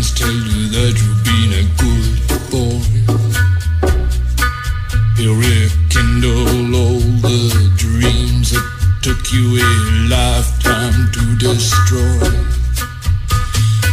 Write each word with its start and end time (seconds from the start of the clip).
friends 0.00 0.08
tell 0.20 0.38
you 0.50 0.62
that 0.76 0.92
you've 1.00 1.22
been 1.30 1.50
a 1.62 1.64
good 1.82 2.14
boy. 2.52 2.80
He'll 5.18 5.38
rekindle 5.46 6.74
all 6.82 7.04
the 7.26 7.40
dreams 7.84 8.46
that 8.54 8.66
took 9.04 9.22
you 9.34 9.44
a 9.66 9.70
lifetime 10.14 10.98
to 11.16 11.22
destroy. 11.46 12.28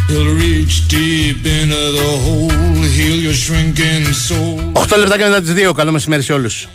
He'll 0.09 0.34
reach 0.43 0.75
deep 0.93 1.41
into 1.57 1.84
the 2.00 2.11
hole, 2.25 2.81
heal 2.97 3.18
your 3.27 3.38
shrinking 3.43 4.05
soul. 4.27 4.59
8 4.73 4.97
λεπτά 4.97 5.18
και 5.18 5.23
μετά 5.23 5.41
τις 5.41 5.54
2. 5.54 5.73
Καλό 5.73 5.91
μεσημέρι 5.91 6.23
σε 6.23 6.34
όλους. 6.34 6.68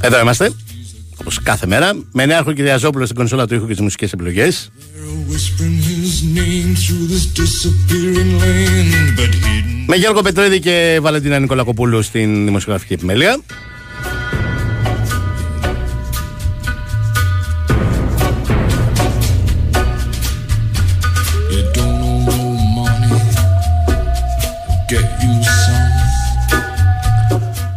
Εδώ 0.00 0.20
είμαστε. 0.20 0.52
Όπω 1.47 1.55
κάθε 1.55 1.67
μέρα. 1.67 1.93
Με 2.11 2.25
νέαρχο 2.25 2.51
Κυριαζόπουλο 2.51 3.05
στην 3.05 3.17
κονσόλα 3.17 3.47
του 3.47 3.55
ήχου 3.55 3.67
και 3.67 3.73
τις 3.73 3.81
μουσικές 3.81 4.11
επιλογές. 4.13 4.71
Με 9.85 9.95
Γιώργο 9.95 10.21
Πετρίδη 10.21 10.59
και 10.59 10.99
Βαλεντίνα 11.01 11.39
Νικολακοπούλου 11.39 12.01
στην 12.01 12.45
δημοσιογραφική 12.45 12.93
επιμέλεια. 12.93 13.39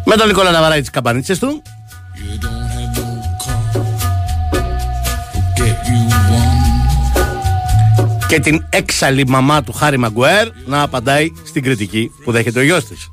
Με 0.04 0.16
τον 0.16 0.26
Νικόλα 0.26 0.50
να 0.50 0.60
βαράει 0.60 0.80
τις 0.80 0.90
καμπανίτσες 0.90 1.38
του 1.38 1.62
και 8.30 8.40
την 8.40 8.66
έξαλλη 8.70 9.26
μαμά 9.28 9.62
του 9.62 9.72
Χάρη 9.72 9.98
Μαγκουέρ 9.98 10.48
να 10.66 10.82
απαντάει 10.82 11.32
στην 11.44 11.62
κριτική 11.62 12.12
που 12.24 12.32
δέχεται 12.32 12.58
ο 12.58 12.62
γιος 12.62 12.84
της. 12.84 13.10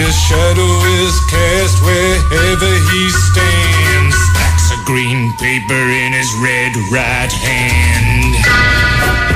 His 0.00 0.16
shadow 0.28 0.74
is 1.00 1.16
cast 1.32 1.76
wherever 1.86 2.72
he 2.90 3.02
stands. 3.26 4.16
Stacks 4.28 4.66
of 4.74 4.80
green 4.90 5.20
paper 5.44 5.82
in 6.02 6.10
his 6.18 6.30
red 6.46 6.72
right 6.96 7.32
hand. 7.46 9.27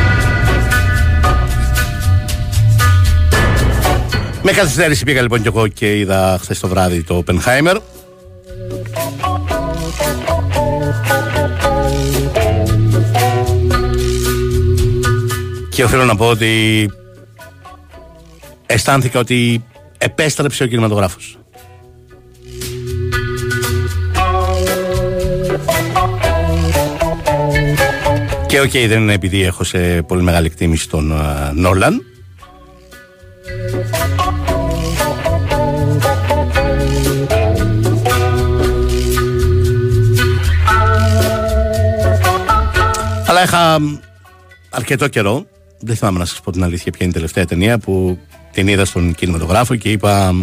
Με 4.45 4.53
καθυστέρηση 4.53 5.05
πήγα 5.05 5.23
λοιπόν 5.23 5.43
και 5.43 5.49
εγώ 5.49 5.69
και 5.69 5.99
είδα 5.99 6.39
χθες 6.41 6.61
το 6.61 6.69
βράδυ 6.69 7.03
το 7.03 7.25
Oppenheimer. 7.27 7.77
Και 15.71 15.85
οφείλω 15.85 16.05
να 16.05 16.17
πω 16.17 16.27
ότι 16.27 16.91
αισθάνθηκα 18.67 19.19
ότι 19.19 19.65
επέστρεψε 19.99 20.65
ο 20.65 20.67
κινηματογράφος. 20.67 21.39
Και 28.47 28.61
OK, 28.61 28.71
okay, 28.71 28.85
δεν 28.89 29.01
είναι 29.01 29.13
επειδή 29.13 29.43
έχω 29.43 29.65
σε 29.65 30.03
πολύ 30.03 30.23
μεγάλη 30.23 30.47
εκτίμηση 30.47 30.89
τον 30.89 31.13
Νόλαν. 31.55 32.12
Αλλά 43.43 43.51
είχα 43.51 44.01
αρκετό 44.71 45.09
καιρό, 45.09 45.47
δεν 45.81 45.97
θυμάμαι 45.97 46.19
να 46.19 46.25
σας 46.25 46.41
πω 46.41 46.53
την 46.53 46.65
αλήθεια 46.65 46.93
ποια 46.93 47.01
είναι 47.01 47.11
η 47.11 47.15
τελευταία 47.15 47.45
ταινία 47.45 47.79
που 47.79 48.19
την 48.53 48.69
είδα 48.69 48.85
στον 48.85 49.15
κινηματογράφο 49.15 49.77
και 49.77 49.91
είπα 49.91 50.35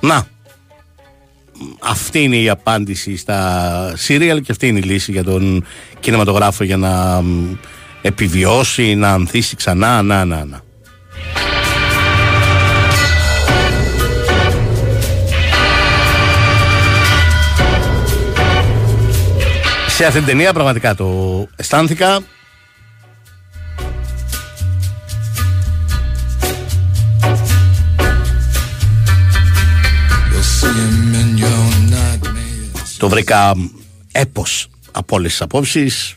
να 0.00 0.26
αυτή 1.80 2.22
είναι 2.22 2.36
η 2.36 2.48
απάντηση 2.48 3.16
στα 3.16 3.92
σύριαλ 3.96 4.40
και 4.40 4.52
αυτή 4.52 4.66
είναι 4.66 4.78
η 4.78 4.82
λύση 4.82 5.12
για 5.12 5.24
τον 5.24 5.64
κινηματογράφο 6.00 6.64
για 6.64 6.76
να 6.76 7.22
επιβιώσει, 8.02 8.94
να 8.94 9.12
ανθίσει 9.12 9.56
ξανά, 9.56 10.02
να, 10.02 10.24
να, 10.24 10.44
να. 10.44 10.60
Σε 20.00 20.06
αυτήν 20.06 20.24
την 20.24 20.30
ταινία 20.30 20.52
πραγματικά 20.52 20.94
το 20.94 21.46
αισθάνθηκα. 21.56 22.20
Το 32.98 33.08
βρήκα 33.08 33.54
έπος 34.12 34.68
από 34.90 35.16
όλες 35.16 35.30
τις 35.30 35.40
απόψεις 35.40 36.16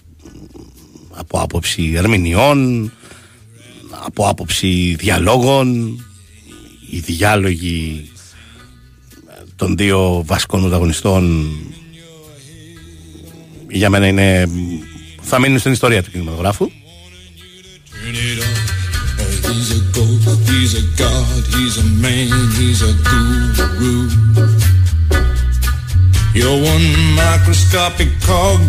από 1.13 1.39
άποψη 1.39 1.93
ερμηνεών 1.95 2.91
από 4.05 4.27
άποψη 4.27 4.95
διαλόγων. 4.99 5.99
Οι 6.89 6.99
διάλογοι 6.99 8.11
των 9.55 9.77
δύο 9.77 10.23
βασικών 10.25 10.59
πρωταγωνιστών 10.59 11.49
για 13.73 13.89
μένα 13.89 14.07
είναι 14.07 14.49
θα 15.21 15.39
μείνει 15.39 15.57
στην 15.59 15.71
ιστορία 15.71 16.03
του 16.03 16.11
κινηματογράφου. 16.11 16.71
You're 26.39 26.59
one 26.73 26.89
microscopic 27.19 28.11
cog 28.27 28.59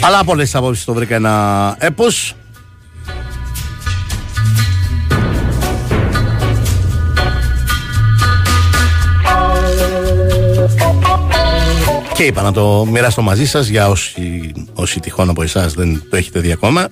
Αλλά 0.00 0.24
πολλές 0.24 0.54
απόψεις 0.54 0.84
το 0.84 0.94
βρήκα 0.94 1.14
ένα 1.14 1.76
έπος. 1.78 2.34
Και 12.14 12.24
είπα 12.24 12.42
να 12.42 12.52
το 12.52 12.86
μοιράσω 12.90 13.22
μαζί 13.22 13.46
σας 13.46 13.66
για 13.66 13.88
όσοι, 13.88 14.52
όσοι 14.74 15.00
τυχόν 15.00 15.28
από 15.28 15.42
εσάς 15.42 15.74
δεν 15.74 16.02
το 16.10 16.16
έχετε 16.16 16.40
δει 16.40 16.52
ακόμα. 16.52 16.88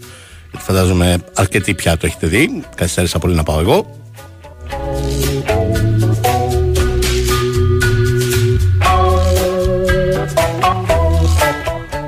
Γιατί 0.51 0.65
φαντάζομαι 0.65 1.19
αρκετοί 1.35 1.75
πια 1.75 1.97
το 1.97 2.07
έχετε 2.07 2.27
δει. 2.27 2.63
Καθυστέρησα 2.77 3.19
πολύ 3.19 3.35
να 3.35 3.43
πάω 3.43 3.61
εγώ. 3.61 4.01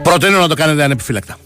Προτείνω 0.02 0.38
να 0.38 0.48
το 0.48 0.54
κάνετε 0.54 0.82
ανεπιφύλακτα. 0.82 1.36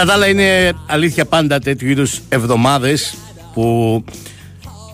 Κατά 0.00 0.12
τα 0.12 0.18
άλλα 0.18 0.28
είναι 0.28 0.72
αλήθεια 0.86 1.24
πάντα 1.24 1.58
τέτοιου 1.58 1.88
είδους 1.88 2.20
εβδομάδες 2.28 3.14
που 3.54 4.04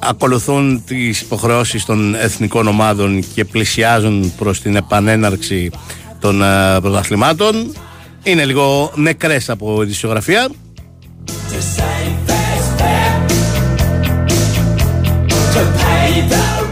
ακολουθούν 0.00 0.84
τις 0.86 1.20
υποχρεώσεις 1.20 1.84
των 1.84 2.14
εθνικών 2.14 2.66
ομάδων 2.66 3.24
και 3.34 3.44
πλησιάζουν 3.44 4.32
προς 4.36 4.60
την 4.60 4.76
επανέναρξη 4.76 5.70
των 6.20 6.40
uh, 6.42 6.78
πρωταθλημάτων 6.80 7.74
είναι 8.22 8.44
λίγο 8.44 8.92
νεκρές 8.94 9.50
από 9.50 9.82
ειδησιογραφία 9.82 10.48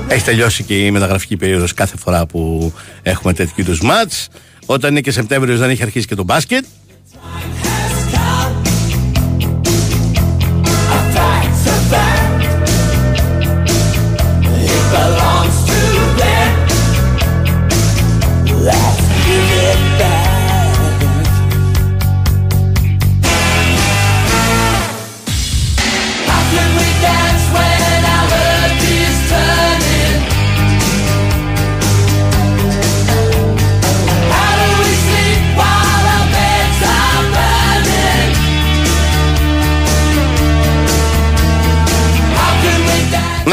Έχει 0.09 0.25
τελειώσει 0.25 0.63
και 0.63 0.87
η 0.87 0.91
μεταγραφική 0.91 1.37
περίοδος 1.37 1.75
κάθε 1.75 1.97
φορά 1.97 2.27
που 2.27 2.73
έχουμε 3.03 3.33
τέτοιου 3.33 3.55
είδους 3.57 3.81
μάτς. 3.81 4.29
Όταν 4.67 4.91
είναι 4.91 5.01
και 5.01 5.11
Σεπτέμβριος 5.11 5.59
δεν 5.59 5.71
έχει 5.71 5.83
αρχίσει 5.83 6.07
και 6.07 6.15
το 6.15 6.25
μπάσκετ. 6.25 6.65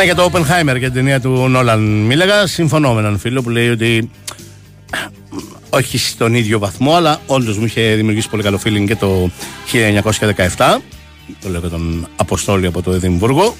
Ναι, 0.01 0.07
για 0.07 0.15
το 0.15 0.31
Oppenheimer 0.33 0.73
και 0.73 0.79
την 0.79 0.93
ταινία 0.93 1.21
του 1.21 1.29
Νόλαν 1.29 1.81
μίλαγα. 1.81 2.47
Συμφωνώ 2.47 2.93
με 2.93 2.99
έναν 2.99 3.19
φίλο 3.19 3.41
που 3.41 3.49
λέει 3.49 3.69
ότι 3.69 4.09
όχι 5.69 5.97
στον 5.97 6.35
ίδιο 6.35 6.59
βαθμό, 6.59 6.95
αλλά 6.95 7.21
όντως 7.25 7.57
μου 7.57 7.65
είχε 7.65 7.95
δημιουργήσει 7.95 8.29
πολύ 8.29 8.43
καλό 8.43 8.59
feeling 8.63 8.83
και 8.87 8.95
το 8.95 9.29
1917. 10.57 10.77
Το 11.41 11.49
λέω 11.49 11.61
και 11.61 11.67
τον 11.67 12.07
Αποστόλη 12.15 12.65
από 12.65 12.81
το 12.81 12.91
Εδιμβούργο. 12.91 13.55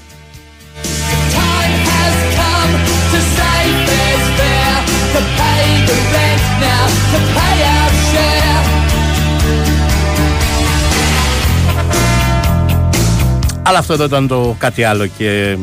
Αλλά 13.63 13.79
αυτό 13.79 13.93
εδώ 13.93 14.03
ήταν 14.03 14.27
το 14.27 14.55
κάτι 14.59 14.83
άλλο 14.83 15.07
και 15.17 15.57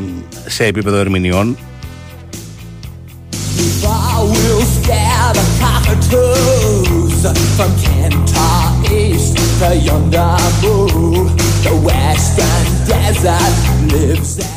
σε 0.48 0.64
επίπεδο 0.64 0.96
ερμηνεών. 0.96 1.56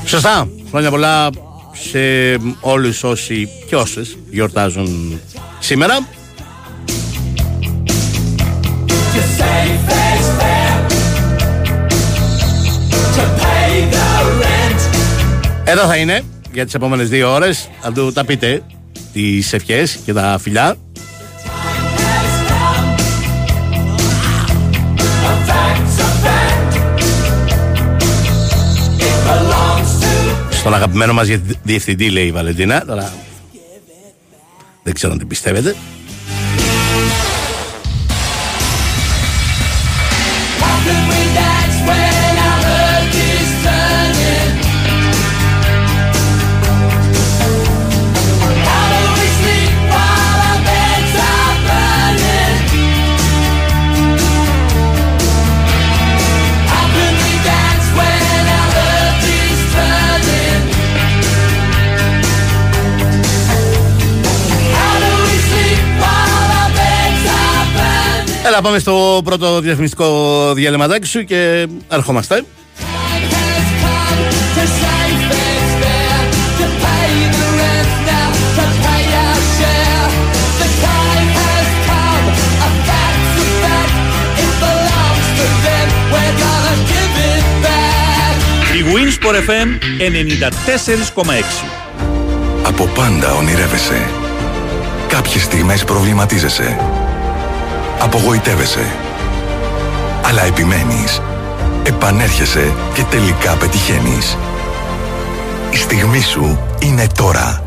Σωστά. 0.05 0.47
Χρόνια 0.69 0.89
πολλά 0.89 1.29
σε 1.71 1.99
όλους 2.59 3.03
όσοι 3.03 3.49
και 3.67 3.75
όσες 3.75 4.17
γιορτάζουν 4.29 5.19
σήμερα. 5.59 5.99
Εδώ 15.71 15.85
θα 15.85 15.95
είναι 15.95 16.21
για 16.51 16.65
τις 16.65 16.73
επόμενες 16.73 17.09
δύο 17.09 17.33
ώρες. 17.33 17.69
Θα 17.81 17.91
του 17.91 18.11
τα 18.11 18.25
πείτε 18.25 18.63
τις 19.13 19.53
ευχές 19.53 19.99
και 20.05 20.13
τα 20.13 20.37
φιλιά. 20.41 20.75
Στον 30.51 30.73
αγαπημένο 30.73 31.13
μας 31.13 31.27
διευθυντή 31.63 32.09
λέει 32.09 32.25
η 32.25 32.31
Βαλεντίνα. 32.31 32.85
Τώρα 32.85 33.13
δεν 34.83 34.93
ξέρω 34.93 35.11
αν 35.11 35.17
την 35.17 35.27
πιστεύετε. 35.27 35.75
Έλα 68.61 68.69
πάμε 68.69 68.79
στο 68.79 69.21
πρώτο 69.23 69.59
διαφημιστικό 69.61 70.53
διαλυματάκι 70.53 71.07
σου 71.07 71.23
και 71.23 71.67
ερχόμαστε. 71.87 72.43
Η 88.77 88.83
Winsport 88.93 89.35
FM 89.49 89.67
94,6 91.23 91.31
Από 92.63 92.89
πάντα 92.95 93.33
ονειρεύεσαι. 93.33 94.09
Κάποιες 95.07 95.43
στιγμές 95.43 95.83
προβληματίζεσαι 95.83 97.00
απογοητεύεσαι. 98.03 98.91
Αλλά 100.21 100.43
επιμένεις, 100.43 101.21
επανέρχεσαι 101.83 102.73
και 102.93 103.03
τελικά 103.03 103.55
πετυχαίνεις. 103.55 104.37
Η 105.71 105.77
στιγμή 105.77 106.21
σου 106.21 106.59
είναι 106.79 107.07
τώρα. 107.15 107.63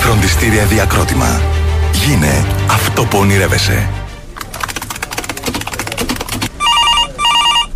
Φροντιστήρια 0.00 0.64
Διακρότημα. 0.64 1.40
Γίνε 1.92 2.44
αυτό 2.70 3.04
που 3.04 3.18
ονειρεύεσαι. 3.18 3.88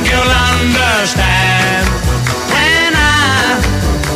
Think 0.00 0.12
you'll 0.14 0.32
understand 0.32 1.86
when 2.48 2.94
I 2.96 3.60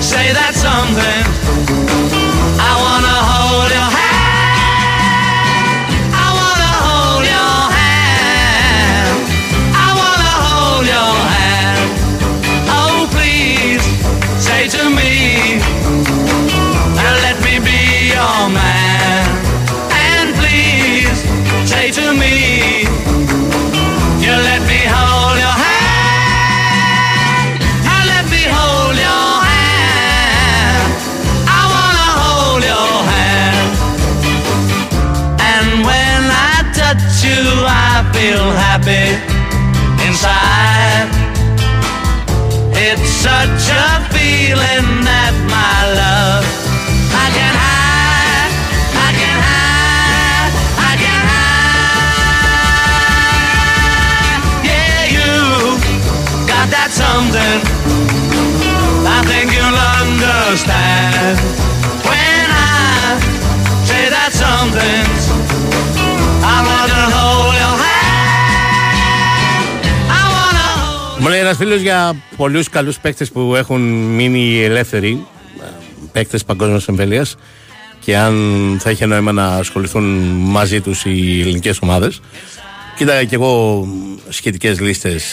say 0.00 0.32
that 0.32 0.54
something. 0.54 1.83
Feel 38.25 38.50
happy 38.71 39.07
inside. 40.07 41.11
It's 42.73 43.07
such 43.26 43.69
a 43.69 43.93
ένας 71.44 71.56
φίλος 71.56 71.80
για 71.80 72.16
πολλούς 72.36 72.68
καλούς 72.68 72.98
παίκτες 72.98 73.30
που 73.30 73.54
έχουν 73.54 73.80
μείνει 73.90 74.62
ελεύθεροι, 74.62 75.26
παίκτες 76.12 76.44
παγκόσμιας 76.44 76.88
εμβέλειας, 76.88 77.36
και 78.00 78.16
αν 78.16 78.34
θα 78.80 78.90
είχε 78.90 79.06
νόημα 79.06 79.32
να 79.32 79.46
ασχοληθούν 79.46 80.04
μαζί 80.36 80.80
τους 80.80 81.04
οι 81.04 81.40
ελληνικές 81.40 81.78
ομάδες. 81.80 82.20
Κοίταγα 82.96 83.24
και 83.24 83.34
εγώ 83.34 83.86
σχετικές 84.28 84.80
λίστες 84.80 85.24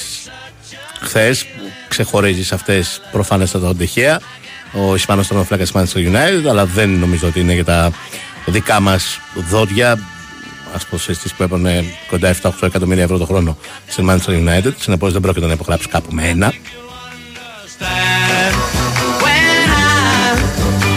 χθες. 1.02 1.46
Ξεχωρίζει 1.88 2.54
αυτές 2.54 3.02
προφανέστατα 3.12 3.68
τον 3.68 3.78
Τεχέα, 3.78 4.20
ο 4.72 4.96
Ισπανός 4.96 5.28
τερματοφύλακα 5.28 5.66
τη 5.66 5.72
Manchester 5.74 6.12
United, 6.12 6.50
αλλά 6.50 6.66
δεν 6.66 6.90
νομίζω 6.90 7.28
ότι 7.28 7.40
είναι 7.40 7.54
για 7.54 7.66
τα 7.66 7.92
δικά 8.46 8.80
μας 8.80 9.20
δόντια. 9.50 10.00
Α 10.74 10.78
πω 10.90 10.96
εσεί 10.96 11.36
που 11.38 11.44
έπαιρνε 11.44 11.84
κοντά 12.08 12.36
7-8 12.42 12.52
εκατομμύρια 12.62 13.04
ευρώ 13.04 13.18
το 13.18 13.26
χρόνο 13.26 13.58
στην 13.88 14.10
Manchester 14.10 14.30
United. 14.30 14.72
Συνεπώ 14.78 15.10
δεν 15.10 15.22
πρόκειται 15.22 15.46
να 15.46 15.54
υπογράψει 15.54 15.88
κάπου 15.88 16.14
με 16.14 16.28
ένα. 16.28 16.54
understand 17.82 18.56
when 19.24 19.70
I 19.70 20.36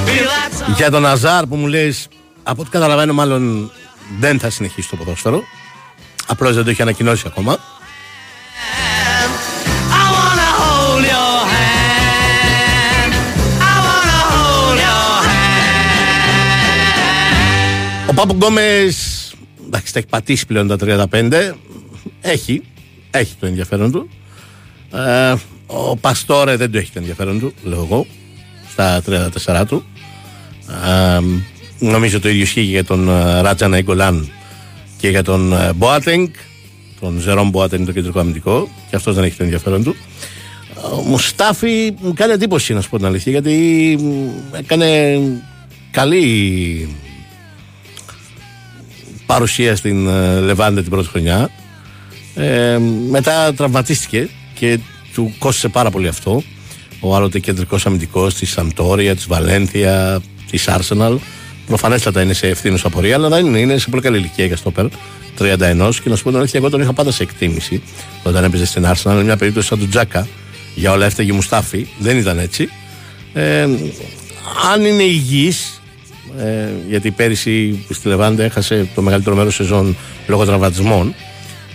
feel 0.07 0.27
that 0.27 0.75
Για 0.77 0.91
τον 0.91 1.07
Αζάρ 1.07 1.47
που 1.47 1.57
μου 1.57 1.67
λέει, 1.67 1.97
από 2.43 2.61
ό,τι 2.61 2.71
καταλαβαίνω, 2.71 3.13
μάλλον 3.13 3.71
δεν 4.19 4.39
θα 4.39 4.51
συνεχίσει 4.51 4.89
το 4.89 4.97
ποδόσφαιρο. 4.97 5.43
Απλώς 6.27 6.55
δεν 6.55 6.65
το 6.65 6.71
έχει 6.71 6.83
ανακοινώσει 6.83 7.25
ακόμα. 7.27 7.59
I 9.91 10.05
wanna 10.17 10.49
hold 10.61 11.05
your 11.13 11.39
hand. 11.55 13.13
I 13.71 13.75
wanna 13.87 14.19
hold 14.33 14.77
your 14.87 15.13
hand. 15.29 15.69
Ο 18.09 18.15
Πάπου 18.15 18.33
Γκόμες. 18.33 19.14
Εντάξει, 19.67 19.93
τα 19.93 19.99
έχει 19.99 20.09
πατήσει 20.09 20.47
πλέον 20.47 20.67
τα 20.69 20.77
35. 21.13 21.53
Έχει. 22.21 22.63
Έχει 23.11 23.35
το 23.41 23.47
ενδιαφέρον 23.47 23.93
του. 23.93 24.09
Ε, 24.93 25.35
ο 25.67 25.97
Παστόρε 25.97 26.57
δεν 26.57 26.71
το 26.71 26.79
έχει 26.79 26.91
το 26.93 26.99
ενδιαφέρον 26.99 27.39
του, 27.39 27.53
λέω 27.63 27.83
εγώ. 27.83 28.07
Στα 28.71 29.03
34 29.47 29.65
του. 29.69 29.85
Ε, 30.69 31.21
νομίζω 31.79 32.21
το 32.21 32.29
ίδιο 32.29 32.43
ισχύει 32.43 32.65
και 32.65 32.71
για 32.71 32.85
τον 32.85 33.09
ε, 33.09 33.41
Ράτζα 33.41 33.69
Ναϊγκολάν 33.69 34.31
και 34.99 35.09
για 35.09 35.23
τον 35.23 35.53
ε, 35.53 35.73
Μπόατεγκ. 35.73 36.29
Τον 37.01 37.19
Ζερόμ 37.21 37.49
Μπόατεγκ, 37.49 37.87
το 37.87 37.93
κεντρικό 37.93 38.21
αμυντικό. 38.21 38.69
Και 38.91 38.97
αυτός 38.97 39.15
δεν 39.15 39.25
έχει 39.25 39.37
το 39.37 39.43
ενδιαφέρον 39.43 39.83
του. 39.85 39.97
Ο 40.97 41.01
Μουστάφι 41.01 41.95
μου 42.01 42.13
κάνει 42.15 42.33
εντύπωση 42.33 42.75
να 42.75 42.81
σου 42.81 42.91
πω 42.91 42.97
την 42.97 43.07
αλήθεια 43.07 43.33
γιατί 43.33 43.55
μ, 44.01 44.57
έκανε 44.57 45.21
καλή 45.91 46.89
παρουσία 49.27 49.77
στην 49.77 50.09
ε, 50.09 50.41
Λεβάντε 50.41 50.81
την 50.81 50.91
πρώτη 50.91 51.09
χρονιά. 51.09 51.51
Ε, 52.35 52.79
μετά 53.11 53.55
τραυματίστηκε 53.55 54.29
και 54.55 54.79
του 55.15 55.35
κόστησε 55.39 55.69
πάρα 55.69 55.91
πολύ 55.91 56.09
αυτό. 56.09 56.43
Ο 57.01 57.17
άλλοτε 57.17 57.39
κεντρικός 57.39 57.87
αμυντικός 57.87 58.35
της 58.35 58.51
Σαμπτόρια, 58.51 59.15
της 59.15 59.27
Βαλένθια, 59.27 60.21
της 60.51 60.69
Arsenal. 60.69 61.17
Προφανέστατα 61.67 62.23
είναι 62.23 62.33
σε 62.33 62.49
ευθύνου 62.49 62.79
απορία, 62.83 63.15
αλλά 63.15 63.29
δεν 63.29 63.47
είναι, 63.47 63.59
είναι 63.59 63.79
σε 63.79 63.89
πολύ 63.91 64.03
καλή 64.03 64.17
ηλικία 64.17 64.47
για 64.47 64.57
στόπερ. 64.57 64.87
31 65.39 65.91
και 66.03 66.09
να 66.09 66.17
σου 66.17 66.23
πω 66.23 66.29
την 66.29 66.39
αλήθεια, 66.39 66.61
εγώ 66.61 66.71
τον 66.71 66.81
είχα 66.81 66.93
πάντα 66.93 67.11
σε 67.11 67.23
εκτίμηση 67.23 67.83
όταν 68.23 68.45
έπαιζε 68.45 68.67
στην 68.67 68.87
Arsenal. 68.87 69.11
Είναι 69.11 69.23
μια 69.23 69.37
περίπτωση 69.37 69.67
σαν 69.67 69.79
του 69.79 69.89
Τζάκα. 69.89 70.29
Για 70.75 70.93
όλα 70.93 71.07
έφταιγε 71.07 71.33
Μουστάφι. 71.33 71.87
Δεν 71.99 72.17
ήταν 72.19 72.39
έτσι. 72.39 72.69
Ε, 73.33 73.69
αν 74.73 74.85
είναι 74.85 75.03
υγιής 75.03 75.83
ε, 76.39 76.69
γιατί 76.89 77.11
πέρυσι 77.11 77.85
στη 77.91 78.09
Λεβάντε 78.09 78.45
έχασε 78.45 78.89
το 78.95 79.03
μεγαλύτερο 79.03 79.37
μέρος 79.37 79.55
σεζόν 79.55 79.97
λόγω 80.27 80.45
τραυματισμών. 80.45 81.15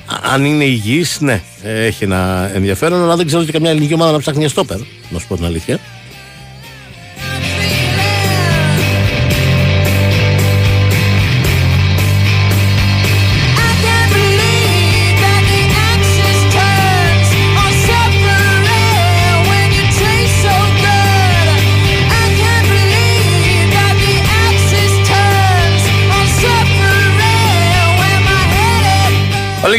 Α- 0.06 0.34
Αν 0.34 0.46
είναι 0.46 0.64
υγιής, 0.64 1.18
ναι, 1.22 1.42
ε, 1.64 1.86
έχει 1.86 2.04
ένα 2.04 2.52
ενδιαφέρον, 2.54 3.04
αλλά 3.04 3.16
δεν 3.16 3.26
ξέρω 3.26 3.44
και 3.44 3.52
καμιά 3.52 3.70
ελληνική 3.70 3.94
ομάδα 3.94 4.12
να 4.12 4.20
ψάχνει 4.20 4.40
για 4.40 4.50
στόπερ, 4.50 4.78
να 5.10 5.20
σου 5.20 5.28
πω 5.28 5.36
την 5.36 5.46
αλήθεια. 5.46 5.80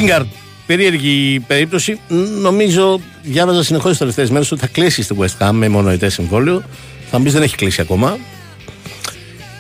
Head 0.01 0.03
Ο 0.03 0.07
Λίγκαρτ, 0.07 0.27
περίεργη 0.67 1.41
περίπτωση. 1.41 2.01
Ν- 2.09 2.41
Νομίζω, 2.41 3.01
διάβαζα 3.23 3.63
συνεχώς 3.63 3.89
τις 3.91 3.99
τελευταίες 3.99 4.31
μέρες 4.31 4.53
ότι 4.53 4.61
θα 4.61 4.67
κλείσει 4.67 5.03
στην 5.03 5.17
West 5.21 5.47
Ham 5.47 5.51
με 5.53 5.69
μονοετές 5.69 6.13
συμβόλαιο. 6.13 6.63
Θα 7.11 7.19
μου 7.19 7.25
πει 7.25 7.31
δεν 7.31 7.43
έχει 7.43 7.57
κλείσει 7.57 7.81
ακόμα. 7.81 8.19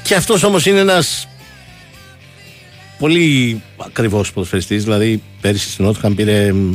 Και 0.02 0.14
αυτός 0.14 0.42
όμως 0.42 0.66
είναι 0.66 0.78
ένας 0.80 1.28
πολύ 2.98 3.60
ακριβώ 3.76 4.24
ποδοσφαιριστής. 4.34 4.84
Δηλαδή, 4.84 5.22
πέρυσι 5.40 5.70
στην 5.70 5.84
Νότχαμ 5.84 6.14
πήρε 6.14 6.52
μ, 6.52 6.74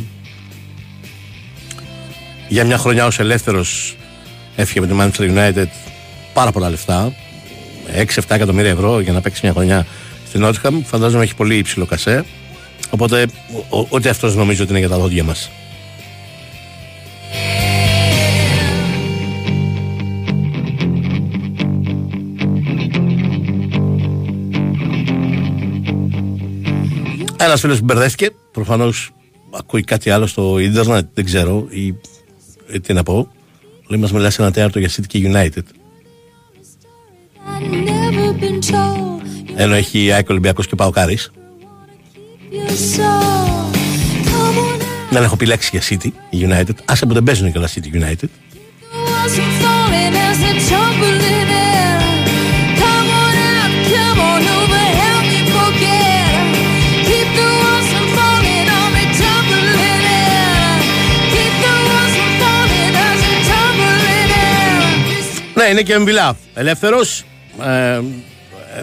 για 2.48 2.64
μια 2.66 2.78
χρονιά 2.78 3.06
ως 3.06 3.20
ελεύθερος 3.20 3.96
έφυγε 4.56 4.86
με 4.86 4.88
τη 4.88 4.94
Manchester 5.00 5.38
United 5.38 5.68
πάρα 6.34 6.52
πολλά 6.52 6.70
λεφτά. 6.70 7.14
6-7 7.96 8.36
εκατομμύρια 8.36 8.72
ευρώ 8.72 9.00
για 9.00 9.14
να 9.14 9.22
παίξει 9.22 9.40
μια 9.44 9.54
χρονιά 9.54 9.86
στην 10.28 10.42
Νότχαμ. 10.42 10.82
Φαντάζομαι 10.84 11.24
έχει 11.24 11.36
πολύ 11.36 11.56
υψηλό 11.58 11.86
κασέ. 11.86 12.26
Οπότε 12.96 13.26
ο- 13.70 13.78
ο- 13.80 13.88
ούτε 13.90 14.10
αυτός 14.10 14.36
νομίζω 14.36 14.62
ότι 14.64 14.72
είναι 14.72 14.80
για 14.80 14.90
τα 14.90 14.98
δόντια 14.98 15.24
μας. 15.24 15.50
Ένας 27.40 27.60
φίλος 27.60 27.78
που 27.80 27.86
μπερδεύτηκε, 27.86 28.30
προφανώς 28.52 29.12
ακούει 29.52 29.84
κάτι 29.84 30.10
άλλο 30.10 30.28
στο 30.28 30.60
ίντερνετ, 30.60 31.08
δεν 31.14 31.26
ξέρω, 31.26 31.66
ή 31.70 31.96
ε, 32.72 32.80
τι 32.80 32.94
να 32.94 33.04
πω. 33.04 33.28
Λέει 33.88 34.00
μας 34.00 34.12
μιλάει 34.12 34.30
σε 34.32 34.42
ένα 34.42 34.52
θέατρο 34.52 34.80
για 34.80 34.90
City 34.90 35.06
και 35.08 35.20
United. 35.34 35.64
I've 37.48 37.72
never 37.72 38.44
been 38.44 38.74
told 38.74 39.22
Ενώ 39.56 39.74
έχει 39.74 40.12
ΑΕΚ 40.12 40.30
Ολυμπιακός 40.30 40.68
και 40.68 40.76
Παοκάρης. 40.76 41.32
Δεν 45.10 45.24
έχω 45.24 45.34
επιλέξει 45.34 45.70
για 45.72 45.82
City 45.90 46.36
United, 46.36 46.76
α 46.86 46.94
από 47.02 47.14
το 47.14 47.22
παίζοντα 47.22 47.68
City 47.68 47.96
United. 47.96 48.30
Ναι, 65.56 65.64
είναι 65.72 65.82
και 65.82 66.00
μιλάει 66.00 66.32
ελεύθερος. 66.54 67.24
Ε, 67.62 68.02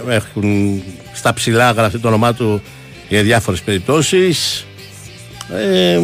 έχουν 0.09 0.83
στα 1.13 1.33
ψηλά 1.33 1.71
γραφτεί 1.71 1.99
το 1.99 2.09
όνομά 2.09 2.35
του 2.35 2.63
για 3.13 3.23
διάφορες 3.23 3.61
περιπτώσεις. 3.61 4.67
Ε, 5.53 6.01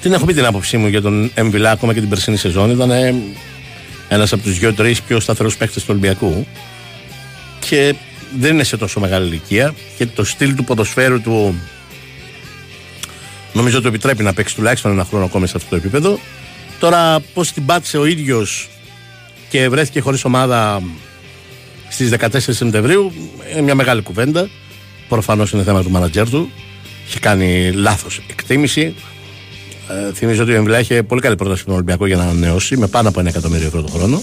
την 0.00 0.12
έχω 0.12 0.24
πει 0.24 0.34
την 0.34 0.44
άποψή 0.44 0.76
μου 0.76 0.86
για 0.86 1.00
τον 1.00 1.30
Εμβιλά 1.34 1.70
ακόμα 1.70 1.94
και 1.94 2.00
την 2.00 2.08
περσίνη 2.08 2.36
σεζόν. 2.36 2.70
Ήταν 2.70 2.90
ένας 4.08 4.32
από 4.32 4.42
τους 4.42 4.58
δύο-τρει 4.58 4.96
πιο 5.06 5.20
σταθερούς 5.20 5.56
παίκτες 5.56 5.82
του 5.82 5.88
Ολυμπιακού. 5.90 6.46
Και 7.68 7.94
δεν 8.38 8.54
είναι 8.54 8.64
σε 8.64 8.76
τόσο 8.76 9.00
μεγάλη 9.00 9.26
ηλικία. 9.26 9.74
Και 9.96 10.06
το 10.06 10.24
στυλ 10.24 10.54
του 10.54 10.64
ποδοσφαίρου 10.64 11.20
του 11.20 11.54
νομίζω 13.52 13.80
του 13.80 13.88
επιτρέπει 13.88 14.22
να 14.22 14.32
παίξει 14.32 14.54
τουλάχιστον 14.54 14.92
ένα 14.92 15.04
χρόνο 15.04 15.24
ακόμα 15.24 15.46
σε 15.46 15.52
αυτό 15.56 15.68
το 15.68 15.76
επίπεδο. 15.76 16.18
Τώρα, 16.78 17.20
πώς 17.34 17.52
την 17.52 17.66
πάτησε 17.66 17.98
ο 17.98 18.04
ίδιος 18.04 18.68
και 19.48 19.68
βρέθηκε 19.68 20.00
χωρίς 20.00 20.24
ομάδα 20.24 20.82
στις 21.88 22.10
14 22.18 22.26
Σεπτεμβρίου, 22.38 23.12
είναι 23.52 23.60
μια 23.60 23.74
μεγάλη 23.74 24.02
κουβέντα. 24.02 24.48
Προφανώς 25.10 25.52
είναι 25.52 25.62
θέμα 25.62 25.82
του 25.82 25.90
μάνατζερ 25.90 26.30
του. 26.30 26.50
είχε 27.06 27.18
κάνει 27.18 27.72
λάθος 27.72 28.20
εκτίμηση. 28.30 28.94
Ε, 29.88 30.12
θυμίζω 30.12 30.42
ότι 30.42 30.52
ο 30.52 30.54
Εμβιλά 30.54 30.78
είχε 30.78 31.02
πολύ 31.02 31.20
καλή 31.20 31.36
πρόταση 31.36 31.60
στον 31.60 31.74
Ολυμπιακό 31.74 32.06
για 32.06 32.16
να 32.16 32.22
ανανεώσει 32.22 32.76
με 32.76 32.86
πάνω 32.86 33.08
από 33.08 33.20
ένα 33.20 33.28
εκατομμύριο 33.28 33.66
ευρώ 33.66 33.82
το 33.82 33.88
χρόνο. 33.88 34.22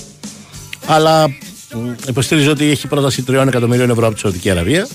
Αλλά 0.86 1.28
μ, 1.28 1.92
υποστήριζε 2.08 2.50
ότι 2.50 2.66
έχει 2.66 2.88
πρόταση 2.88 3.24
3 3.28 3.34
εκατομμυρίων 3.48 3.90
ευρώ 3.90 4.06
από 4.06 4.14
τη 4.14 4.20
Σαουδική 4.20 4.50
Αραβία 4.50 4.88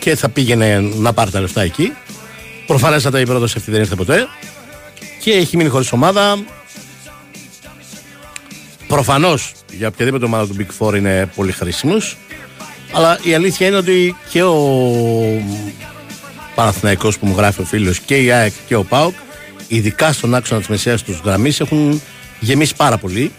και 0.00 0.16
θα 0.16 0.28
πήγαινε 0.28 0.80
να 0.80 1.12
πάρει 1.12 1.30
τα 1.30 1.40
λεφτά 1.40 1.62
εκεί. 1.62 1.92
Προφανέστατα 2.66 3.20
η 3.20 3.26
πρόταση 3.26 3.54
αυτή 3.58 3.70
δεν 3.70 3.80
ήρθε 3.80 3.94
ποτέ 3.94 4.26
και 5.20 5.30
έχει 5.30 5.56
μείνει 5.56 5.68
χωρίς 5.68 5.92
ομάδα. 5.92 6.38
Προφανώς 8.86 9.52
για 9.78 9.88
οποιαδήποτε 9.88 10.24
ομάδα 10.24 10.46
του 10.46 10.56
Big 10.58 10.86
Four 10.86 10.96
είναι 10.96 11.30
πολύ 11.34 11.52
χρήσιμος. 11.52 12.16
Αλλά 12.92 13.18
η 13.22 13.34
αλήθεια 13.34 13.66
είναι 13.66 13.76
ότι 13.76 14.16
και 14.30 14.42
ο 14.42 14.56
Παναθηναϊκός 16.54 17.18
που 17.18 17.26
μου 17.26 17.34
γράφει 17.36 17.60
ο 17.60 17.64
φίλος 17.64 17.98
και 18.00 18.22
η 18.22 18.30
ΑΕΚ 18.30 18.52
και 18.66 18.74
ο 18.74 18.84
ΠΑΟΚ, 18.84 19.14
ειδικά 19.68 20.12
στον 20.12 20.34
άξονα 20.34 20.60
της 20.60 20.68
μεσαίας 20.68 21.02
τους 21.02 21.20
γραμμής, 21.24 21.60
έχουν 21.60 22.02
γεμίσει 22.40 22.76
πάρα 22.76 22.98
πολύ. 22.98 23.32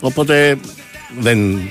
Οπότε 0.00 0.58
δεν, 1.18 1.70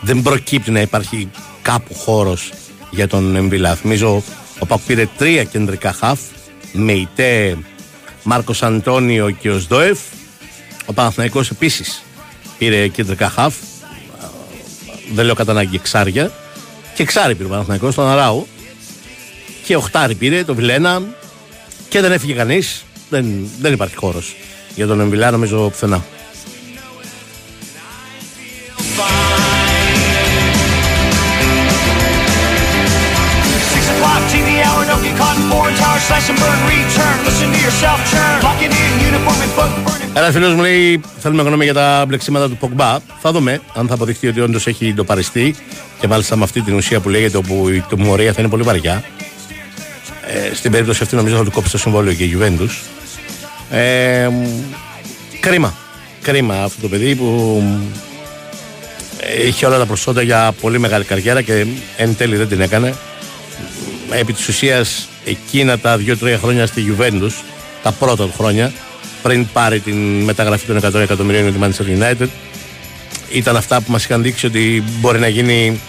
δεν 0.00 0.22
προκύπτει 0.22 0.70
να 0.70 0.80
υπάρχει 0.80 1.30
κάπου 1.62 1.94
χώρος 1.94 2.52
για 2.90 3.08
τον 3.08 3.36
Εμβιλά. 3.36 3.74
Θυμίζω 3.74 4.22
ο 4.58 4.66
ΠΑΟΚ 4.66 4.80
πήρε 4.86 5.08
τρία 5.16 5.44
κεντρικά 5.44 5.92
χαφ 5.92 6.20
με 6.72 6.92
ητέ 6.92 7.56
Μάρκος 8.22 8.62
Αντώνιο 8.62 9.30
και 9.30 9.50
ο 9.50 9.58
Σδόεφ. 9.58 9.98
Ο 10.84 10.92
Παναθηναϊκός 10.92 11.50
επίσης 11.50 12.02
πήρε 12.58 12.88
κεντρικά 12.88 13.28
χαφ. 13.28 13.54
Δεν 15.14 15.24
λέω 15.24 15.34
κατά 15.34 15.50
ανάγκη 15.50 15.76
εξάρια. 15.76 16.32
Και 16.94 17.02
εξάρι 17.02 17.34
πήρε 17.34 17.48
ο 17.48 17.50
Παναθηναϊκός, 17.50 17.94
τον 17.94 18.08
Αράου. 18.08 18.46
Και 19.64 19.76
οχτάρι 19.76 20.14
πήρε, 20.14 20.44
το 20.44 20.54
Βιλένα. 20.54 21.02
Και 21.88 22.00
δεν 22.00 22.12
έφυγε 22.12 22.34
κανείς. 22.34 22.84
Δεν, 23.08 23.50
δεν 23.60 23.72
υπάρχει 23.72 23.96
χώρος 23.96 24.36
για 24.74 24.86
τον 24.86 25.00
Εμβιλά, 25.00 25.30
νομίζω 25.30 25.68
πουθενά. 25.70 26.04
Six 33.72 33.84
o'clock, 33.94 34.22
TV 34.32 34.48
hour, 34.66 34.82
don't 34.90 35.02
get 35.06 35.14
caught 35.20 35.36
in 35.40 35.44
foreign 35.50 35.76
tower, 35.82 36.00
slash 36.08 36.28
and 36.30 36.38
burn, 36.42 36.58
return. 36.74 37.16
Listen 37.26 37.48
to 37.54 37.60
yourself 37.66 37.98
churn. 38.10 38.25
Ένα 40.18 40.30
φίλος 40.30 40.54
μου 40.54 40.60
λέει: 40.60 41.00
Θέλουμε 41.18 41.42
γνώμη 41.42 41.64
για 41.64 41.74
τα 41.74 42.04
μπλεξίματα 42.08 42.48
του 42.48 42.56
Πογμπά. 42.56 42.98
Θα 43.20 43.32
δούμε 43.32 43.60
αν 43.74 43.88
θα 43.88 43.94
αποδειχθεί 43.94 44.28
ότι 44.28 44.40
όντως 44.40 44.66
έχει 44.66 44.94
ντοπαριστεί 44.94 45.54
και 46.00 46.08
μάλιστα 46.08 46.36
με 46.36 46.44
αυτή 46.44 46.60
την 46.60 46.74
ουσία 46.74 47.00
που 47.00 47.08
λέγεται 47.08 47.36
όπου 47.36 47.68
η 47.68 47.84
τιμωρία 47.88 48.32
θα 48.32 48.40
είναι 48.40 48.50
πολύ 48.50 48.62
βαριά. 48.62 49.04
Ε, 50.26 50.54
στην 50.54 50.70
περίπτωση 50.70 51.02
αυτή 51.02 51.16
νομίζω 51.16 51.36
θα 51.36 51.44
του 51.44 51.50
κόψει 51.50 51.70
το 51.70 51.78
συμβόλαιο 51.78 52.14
και 52.14 52.24
η 52.24 52.38
Juventus. 52.38 52.70
Ε, 53.70 54.28
μ, 54.28 54.44
κρίμα. 55.40 55.74
Κρίμα 56.22 56.62
αυτό 56.62 56.80
το 56.80 56.88
παιδί 56.88 57.14
που 57.14 57.62
είχε 59.46 59.66
όλα 59.66 59.78
τα 59.78 59.86
προσόντα 59.86 60.22
για 60.22 60.54
πολύ 60.60 60.78
μεγάλη 60.78 61.04
καριέρα 61.04 61.42
και 61.42 61.66
εν 61.96 62.16
τέλει 62.16 62.36
δεν 62.36 62.48
την 62.48 62.60
έκανε. 62.60 62.94
Επί 64.10 64.32
της 64.32 64.48
ουσίας 64.48 65.08
εκείνα 65.24 65.78
τα 65.78 65.98
2-3 66.22 66.36
χρόνια 66.40 66.66
στη 66.66 66.96
Juventus, 66.98 67.32
τα 67.82 67.92
πρώτα 67.92 68.24
του 68.24 68.34
χρόνια, 68.36 68.72
πριν 69.26 69.46
πάρει 69.52 69.80
την 69.80 70.22
μεταγραφή 70.22 70.66
των 70.66 70.76
100 70.76 70.94
εκατομμυρίων 70.94 71.48
για 71.48 71.52
τη 71.52 71.58
Manchester 71.62 72.02
United, 72.02 72.28
ήταν 73.32 73.56
αυτά 73.56 73.80
που 73.80 73.92
μας 73.92 74.04
είχαν 74.04 74.22
δείξει 74.22 74.46
ότι 74.46 74.84
μπορεί 75.00 75.18
να 75.18 75.28
γίνει 75.28 75.80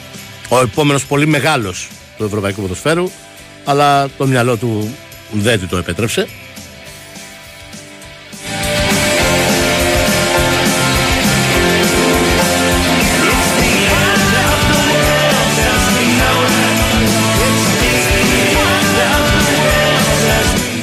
ο 0.49 0.59
επόμενος 0.59 1.05
πολύ 1.05 1.27
μεγάλος 1.27 1.87
του 2.17 2.23
ευρωπαϊκού 2.23 2.61
ποδοσφαίρου, 2.61 3.09
αλλά 3.63 4.09
το 4.17 4.27
μυαλό 4.27 4.57
του 4.57 4.95
δεν 5.31 5.59
του 5.59 5.67
το 5.67 5.77
επέτρεψε. 5.77 6.27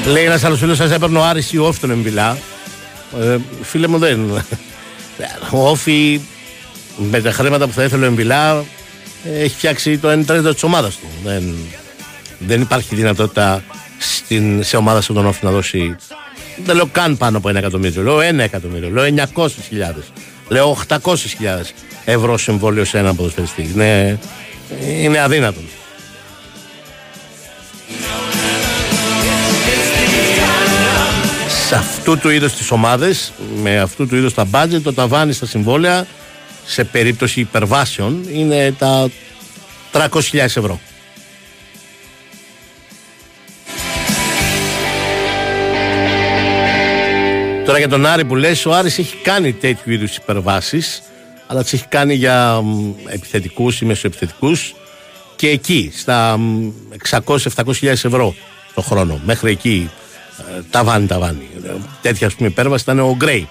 Λέει 0.06 0.24
ένας 0.24 0.44
άλλος 0.44 0.58
φίλος, 0.58 0.76
σας 0.76 0.90
έπαιρνε 0.90 1.18
ο 1.18 1.24
Άρης 1.24 1.52
ή 1.52 1.58
ο 1.58 1.66
Όφη 1.66 1.80
τον 1.80 1.90
Εμβιλά. 1.90 2.38
Ε, 3.20 3.36
φίλε 3.62 3.86
μου, 3.86 3.98
δεν. 3.98 4.30
Ο 5.50 5.68
Όφη 5.68 6.20
με 6.96 7.20
τα 7.20 7.32
χρήματα 7.32 7.66
που 7.66 7.72
θα 7.72 7.84
ήθελε 7.84 8.04
ο 8.04 8.06
Εμβιλά 8.06 8.64
ε, 9.24 9.40
έχει 9.42 9.54
φτιάξει 9.56 9.98
το 9.98 10.12
1 10.12 10.24
τρίτο 10.26 10.52
της 10.52 10.62
ομάδας 10.62 10.96
του. 10.96 11.06
Δεν, 11.24 11.54
δεν 12.38 12.60
υπάρχει 12.60 12.94
δυνατότητα 12.94 13.64
στην, 13.98 14.62
σε 14.62 14.76
ομάδα 14.76 15.00
σαν 15.00 15.14
τον 15.14 15.26
Όφη 15.26 15.44
να 15.44 15.50
δώσει. 15.50 15.96
Δεν 16.64 16.76
λέω 16.76 16.86
καν 16.92 17.16
πάνω 17.16 17.36
από 17.36 17.48
ένα 17.48 17.58
εκατομμύριο. 17.58 18.02
Λέω 18.02 18.20
ένα 18.20 18.42
εκατομμύριο. 18.42 18.90
Λέω 18.90 19.14
900.000. 19.34 19.48
Λέω 20.48 20.76
800.000 20.88 20.98
ευρώ 22.04 22.38
συμβόλαιο 22.38 22.84
σε 22.84 22.98
έναν 22.98 23.16
ποδοσφαιριστή. 23.16 23.70
Είναι, 23.74 24.18
είναι 25.00 25.20
αδύνατο. 25.20 25.60
Σε 31.74 31.80
αυτού 31.80 32.18
του 32.18 32.28
είδους 32.30 32.52
τις 32.52 32.70
ομάδες 32.70 33.32
με 33.62 33.78
αυτού 33.78 34.06
του 34.06 34.16
είδους 34.16 34.34
τα 34.34 34.46
budget 34.52 34.80
το 34.82 34.92
ταβάνι 34.92 35.32
στα 35.32 35.46
συμβόλαια 35.46 36.06
σε 36.64 36.84
περίπτωση 36.84 37.40
υπερβάσεων 37.40 38.24
είναι 38.32 38.74
τα 38.78 39.08
300.000 39.92 40.08
ευρώ. 40.32 40.80
Τώρα 47.64 47.78
για 47.78 47.88
τον 47.88 48.06
Άρη 48.06 48.24
που 48.24 48.36
λες, 48.36 48.66
ο 48.66 48.72
Άρης 48.72 48.98
έχει 48.98 49.16
κάνει 49.16 49.52
τέτοιου 49.52 49.92
είδους 49.92 50.16
υπερβάσεις 50.16 51.02
αλλά 51.46 51.62
τις 51.62 51.72
έχει 51.72 51.86
κάνει 51.88 52.14
για 52.14 52.60
μ, 52.60 52.92
επιθετικούς 53.06 53.80
ή 53.80 53.84
μεσοεπιθετικούς 53.84 54.74
και 55.36 55.48
εκεί 55.48 55.92
στα 55.96 56.38
600-700.000 57.10 57.82
ευρώ 57.82 58.34
το 58.74 58.80
χρόνο 58.80 59.20
μέχρι 59.24 59.50
εκεί 59.50 59.90
ε, 59.90 60.03
ταβάνι 60.70 61.06
ταβάνι 61.06 61.48
Ε, 61.66 61.72
τέτοια 62.02 62.26
ας 62.26 62.34
πούμε 62.34 62.48
υπέρβαση 62.48 62.82
ήταν 62.82 62.98
ο 62.98 63.14
Γκρέι 63.16 63.48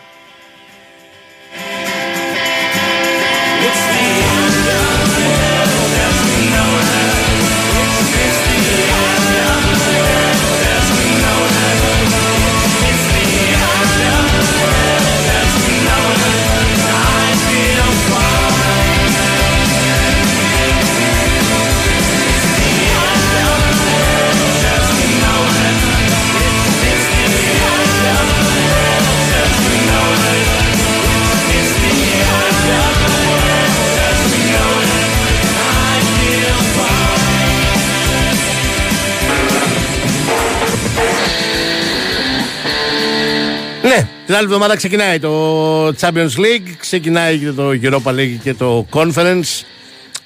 την 44.34 44.42
άλλη 44.42 44.52
εβδομάδα 44.54 44.76
ξεκινάει 44.76 45.20
το 45.20 45.88
Champions 45.88 46.40
League, 46.40 46.76
ξεκινάει 46.78 47.38
και 47.38 47.52
το 47.52 47.70
Europa 47.82 48.12
League 48.12 48.38
και 48.44 48.54
το 48.54 48.86
Conference. 48.92 49.64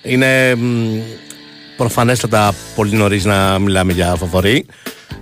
Είναι 0.04 0.56
μ, 0.56 1.00
προφανέστατα 1.78 2.54
πολύ 2.76 2.96
νωρίς 2.96 3.26
να 3.26 3.60
μιλάμε 3.60 3.94
για 3.94 4.16
φαβορή. 4.16 4.66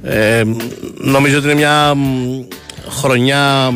Ε, 0.03 0.43
μ, 0.43 0.57
νομίζω 0.97 1.37
ότι 1.37 1.45
είναι 1.45 1.55
μια 1.55 1.93
μ, 1.95 2.43
χρονιά 2.89 3.73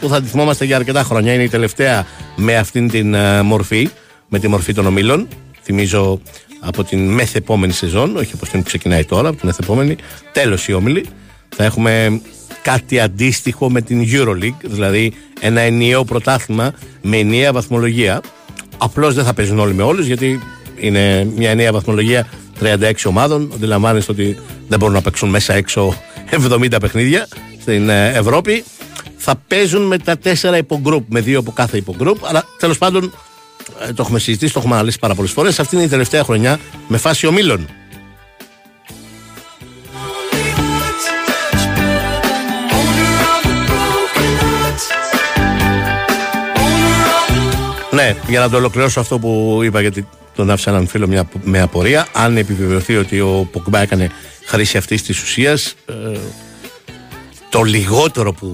που 0.00 0.08
θα 0.08 0.20
τη 0.20 0.28
θυμόμαστε 0.28 0.64
για 0.64 0.76
αρκετά 0.76 1.02
χρόνια. 1.02 1.32
Είναι 1.32 1.42
η 1.42 1.48
τελευταία 1.48 2.06
με 2.36 2.56
αυτήν 2.56 2.88
την 2.88 3.14
ε, 3.14 3.42
μορφή, 3.42 3.88
με 4.28 4.38
τη 4.38 4.48
μορφή 4.48 4.72
των 4.72 4.86
ομίλων. 4.86 5.28
Θυμίζω 5.62 6.20
από 6.60 6.84
την 6.84 7.08
μεθεπόμενη 7.08 7.72
σεζόν, 7.72 8.16
όχι 8.16 8.30
από 8.34 8.46
την 8.46 8.58
που 8.58 8.66
ξεκινάει 8.66 9.04
τώρα, 9.04 9.28
από 9.28 9.38
την 9.38 9.46
μεθεπόμενη, 9.46 9.96
τέλος 10.32 10.68
η 10.68 10.72
όμιλη. 10.72 11.06
Θα 11.56 11.64
έχουμε 11.64 12.20
κάτι 12.64 13.00
αντίστοιχο 13.00 13.70
με 13.70 13.80
την 13.80 14.04
Euroleague, 14.12 14.60
δηλαδή 14.62 15.12
ένα 15.40 15.60
ενιαίο 15.60 16.04
πρωτάθλημα 16.04 16.72
με 17.02 17.16
ενιαία 17.16 17.52
βαθμολογία. 17.52 18.20
Απλώς 18.78 19.14
δεν 19.14 19.24
θα 19.24 19.34
παίζουν 19.34 19.58
όλοι 19.58 19.74
με 19.74 19.82
όλους, 19.82 20.06
γιατί 20.06 20.40
είναι 20.76 21.24
μια 21.36 21.50
ενιαία 21.50 21.72
βαθμολογία 21.72 22.26
36 22.60 22.92
ομάδων. 23.04 23.50
Αντιλαμβάνεστε 23.54 24.12
ότι 24.12 24.38
δεν 24.68 24.78
μπορούν 24.78 24.94
να 24.94 25.02
παίξουν 25.02 25.28
μέσα 25.28 25.54
έξω 25.54 25.94
70 26.30 26.76
παιχνίδια 26.80 27.28
στην 27.60 27.88
ε, 27.88 28.08
Ευρώπη. 28.08 28.64
Θα 29.16 29.34
παίζουν 29.48 29.82
με 29.82 29.98
τα 29.98 30.18
τέσσερα 30.18 30.56
υπογκρουπ, 30.56 31.12
με 31.12 31.20
δύο 31.20 31.38
από 31.38 31.52
κάθε 31.52 31.76
υπογκρουπ. 31.76 32.26
Αλλά 32.26 32.44
τέλος 32.58 32.78
πάντων 32.78 33.12
ε, 33.88 33.92
το 33.92 34.02
έχουμε 34.02 34.18
συζητήσει, 34.18 34.52
το 34.52 34.58
έχουμε 34.58 34.74
αναλύσει 34.74 34.98
πάρα 34.98 35.14
πολλές 35.14 35.30
φορές. 35.30 35.60
Αυτή 35.60 35.74
είναι 35.74 35.84
η 35.84 35.88
τελευταία 35.88 36.24
χρονιά 36.24 36.58
με 36.88 36.96
φάση 36.96 37.26
ομίλων. 37.26 37.68
Ναι, 47.94 48.16
για 48.26 48.40
να 48.40 48.48
το 48.48 48.56
ολοκληρώσω 48.56 49.00
αυτό 49.00 49.18
που 49.18 49.60
είπα, 49.64 49.80
γιατί 49.80 50.06
τον 50.34 50.50
άφησα 50.50 50.70
έναν 50.70 50.86
φίλο 50.86 51.06
μια, 51.06 51.28
με 51.42 51.60
απορία. 51.60 52.06
Αν 52.12 52.36
επιβεβαιωθεί 52.36 52.96
ότι 52.96 53.20
ο 53.20 53.48
Ποκμπά 53.52 53.80
έκανε 53.80 54.10
χρήση 54.44 54.76
αυτής 54.76 55.02
της 55.02 55.22
ουσίας, 55.22 55.74
ε, 55.86 56.18
το 57.48 57.62
λιγότερο 57.62 58.32
που 58.32 58.52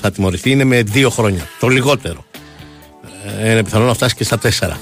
θα 0.00 0.10
τιμωρηθεί 0.10 0.50
είναι 0.50 0.64
με 0.64 0.82
δύο 0.82 1.10
χρόνια. 1.10 1.48
Το 1.60 1.68
λιγότερο. 1.68 2.24
Ε, 3.40 3.50
είναι 3.50 3.64
πιθανό 3.64 3.84
να 3.84 3.94
φτάσει 3.94 4.14
και 4.14 4.24
στα 4.24 4.38
τέσσερα. 4.38 4.78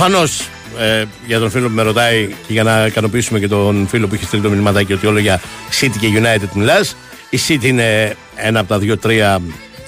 Προφανώς 0.00 0.48
ε, 0.78 1.04
για 1.26 1.38
τον 1.38 1.50
φίλο 1.50 1.68
που 1.68 1.74
με 1.74 1.82
ρωτάει 1.82 2.26
και 2.26 2.52
για 2.52 2.62
να 2.62 2.86
ικανοποιήσουμε 2.86 3.38
και 3.38 3.48
τον 3.48 3.86
φίλο 3.88 4.08
που 4.08 4.14
έχει 4.14 4.24
στείλει 4.24 4.42
το 4.42 4.50
μηνυματάκι 4.50 4.92
ότι 4.92 5.06
όλο 5.06 5.18
για 5.18 5.40
City 5.80 5.96
και 6.00 6.08
United 6.14 6.48
μιλάς. 6.54 6.96
Η 7.30 7.38
City 7.48 7.64
είναι 7.64 8.16
ένα 8.34 8.60
από 8.60 8.68
τα 8.68 8.78
δύο-τρία 8.78 9.40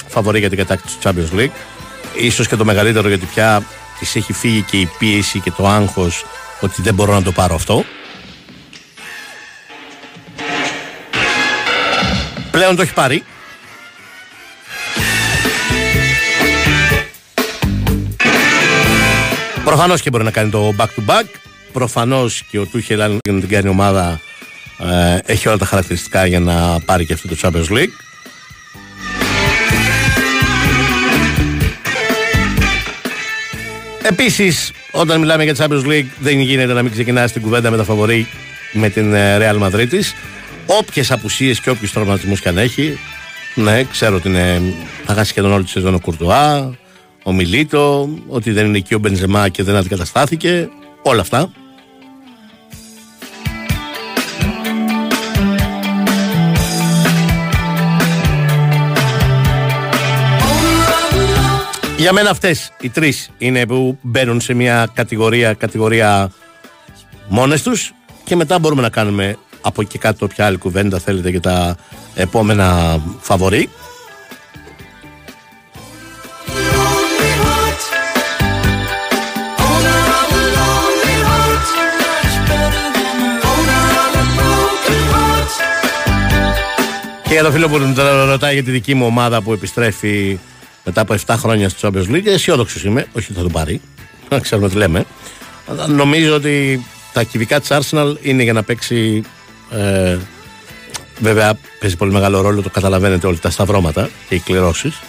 φαβορή 0.09 0.39
για 0.39 0.49
την 0.49 0.59
κατάκτηση 0.59 0.97
του 0.99 1.09
Champions 1.09 1.39
League. 1.39 1.51
Ίσως 2.15 2.49
και 2.49 2.57
το 2.57 2.65
μεγαλύτερο 2.65 3.09
γιατί 3.09 3.27
πια 3.27 3.63
της 3.99 4.17
έχει 4.17 4.33
φύγει 4.33 4.63
και 4.63 4.77
η 4.77 4.91
πίεση 4.99 5.41
και 5.41 5.51
το 5.51 5.67
άγχος 5.67 6.25
ότι 6.61 6.83
δεν 6.83 6.95
μπορώ 6.95 7.15
να 7.15 7.23
το 7.23 7.33
πάρω 7.33 7.55
αυτό. 7.55 7.85
Πλέον 12.51 12.77
το 12.77 12.83
έχει 12.83 12.93
πάρει. 12.93 13.25
Προφανώς 19.73 20.03
και 20.03 20.11
μπορεί 20.11 20.25
να 20.25 20.31
κάνει 20.31 20.51
το 20.51 20.75
back 20.79 20.85
to 20.85 21.11
back. 21.11 21.25
Προφανώς 21.73 22.43
και 22.51 22.59
ο 22.59 22.67
Τούχελ, 22.67 23.03
αν 23.03 23.19
και 23.21 23.33
να 23.33 23.41
την 23.41 23.49
κάνει 23.49 23.69
ομάδα, 23.69 24.21
ε, 24.79 25.19
έχει 25.33 25.49
όλα 25.49 25.57
τα 25.57 25.65
χαρακτηριστικά 25.65 26.27
για 26.27 26.41
να 26.41 26.81
πάρει 26.81 27.07
και 27.07 27.13
αυτό 27.13 27.29
το 27.29 27.37
Champions 27.43 27.73
League. 27.73 27.93
Επίσης, 34.03 34.73
όταν 34.91 35.21
μιλάμε 35.21 35.45
για 35.45 35.55
Champions 35.59 35.87
League, 35.87 36.07
δεν 36.19 36.41
γίνεται 36.41 36.73
να 36.73 36.83
μην 36.83 36.93
ξεκινάς 36.93 37.33
την 37.33 37.43
κουβέντα 37.43 37.71
με 37.71 37.77
τα 37.77 37.85
φαβορή 37.85 38.27
με 38.73 38.89
την 38.89 39.15
ε, 39.15 39.39
Real 39.41 39.63
Madrid. 39.63 40.01
Όποιες 40.67 41.11
απουσίες 41.11 41.61
και 41.61 41.71
όποιους 41.71 41.93
τραυματισμούς 41.93 42.41
και 42.41 42.49
αν 42.49 42.59
έχει, 42.59 42.99
ναι, 43.55 43.85
ξέρω 43.85 44.17
ότι 44.17 44.29
είναι, 44.29 44.63
θα 45.07 45.15
χάσει 45.15 45.31
σχεδόν 45.31 45.53
όλη 45.53 45.65
τη 45.65 45.71
σεζόν 45.71 45.95
ο 45.95 46.01
Κουρτουά, 46.01 46.75
ο 47.23 47.33
Μιλίτο, 47.33 48.09
ότι 48.29 48.51
δεν 48.51 48.67
είναι 48.67 48.79
εκεί 48.79 48.95
ο 48.95 48.99
Μπενζεμά 48.99 49.49
και 49.49 49.63
δεν 49.63 49.77
αντικαταστάθηκε. 49.77 50.69
Όλα 51.03 51.21
αυτά. 51.21 51.51
Για 61.97 62.13
μένα 62.13 62.31
αυτές 62.31 62.73
οι 62.81 62.89
τρεις 62.89 63.31
είναι 63.39 63.67
που 63.67 63.99
μπαίνουν 64.03 64.41
σε 64.41 64.55
μια 64.55 64.91
κατηγορία, 64.95 65.55
κατηγορία 65.55 66.31
μόνες 67.29 67.63
τους 67.63 67.93
και 68.25 68.37
μετά 68.37 68.59
μπορούμε 68.59 68.83
να 68.83 68.89
κάνουμε 68.89 69.37
από 69.61 69.83
εκεί 69.83 69.99
κάτω 69.99 70.27
ποια 70.27 70.47
άλλη 70.47 70.57
κουβέντα 70.57 70.99
θέλετε 70.99 71.31
για 71.31 71.41
τα 71.41 71.77
επόμενα 72.15 72.99
φαβορή. 73.21 73.69
Και 87.33 87.39
για 87.39 87.47
το 87.47 87.53
φίλο 87.55 87.69
που 87.69 87.79
τον 87.79 88.25
ρωτάει 88.25 88.55
για 88.55 88.63
τη 88.65 88.71
δική 88.71 88.95
μου 88.95 89.07
ομάδα 89.07 89.43
που 89.43 89.53
επιστρέφει 89.53 90.39
μετά 90.85 91.01
από 91.01 91.15
7 91.27 91.35
χρόνια 91.39 91.69
στο 91.69 91.89
Champions 91.89 92.11
League, 92.11 92.27
αισιόδοξος 92.27 92.85
είμαι. 92.85 93.07
Όχι 93.13 93.27
ότι 93.27 93.35
θα 93.35 93.43
τον 93.43 93.53
πάρει. 93.53 93.81
Να 94.29 94.39
ξέρουμε 94.39 94.69
τι 94.69 94.77
λέμε. 94.77 95.05
Αλλά 95.67 95.87
Νομίζω 95.87 96.35
ότι 96.35 96.85
τα 97.13 97.23
κυβικά 97.23 97.61
της 97.61 97.69
Arsenal 97.73 98.15
είναι 98.21 98.43
για 98.43 98.53
να 98.53 98.63
παίξει. 98.63 99.23
Ε, 99.71 100.19
βέβαια 101.19 101.59
παίζει 101.81 101.97
πολύ 101.97 102.13
μεγάλο 102.13 102.41
ρόλο, 102.41 102.63
το 102.63 102.71
καταλαβαίνετε 102.71 103.27
όλοι 103.27 103.39
τα 103.39 103.51
σταυρώματα 103.51 104.11
και 104.29 104.35
οι 104.35 104.39
κληρώσεις. 104.39 105.01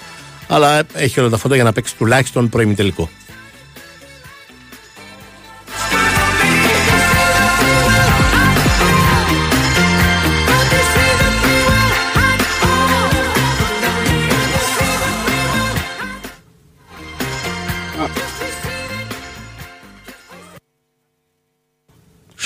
Αλλά 0.48 0.82
έχει 0.94 1.20
όλα 1.20 1.30
τα 1.30 1.38
φώτα 1.38 1.56
για 1.56 1.64
να 1.64 1.72
παίξει 1.72 1.96
τουλάχιστον 1.98 2.50
προημιτελικό. 2.50 3.10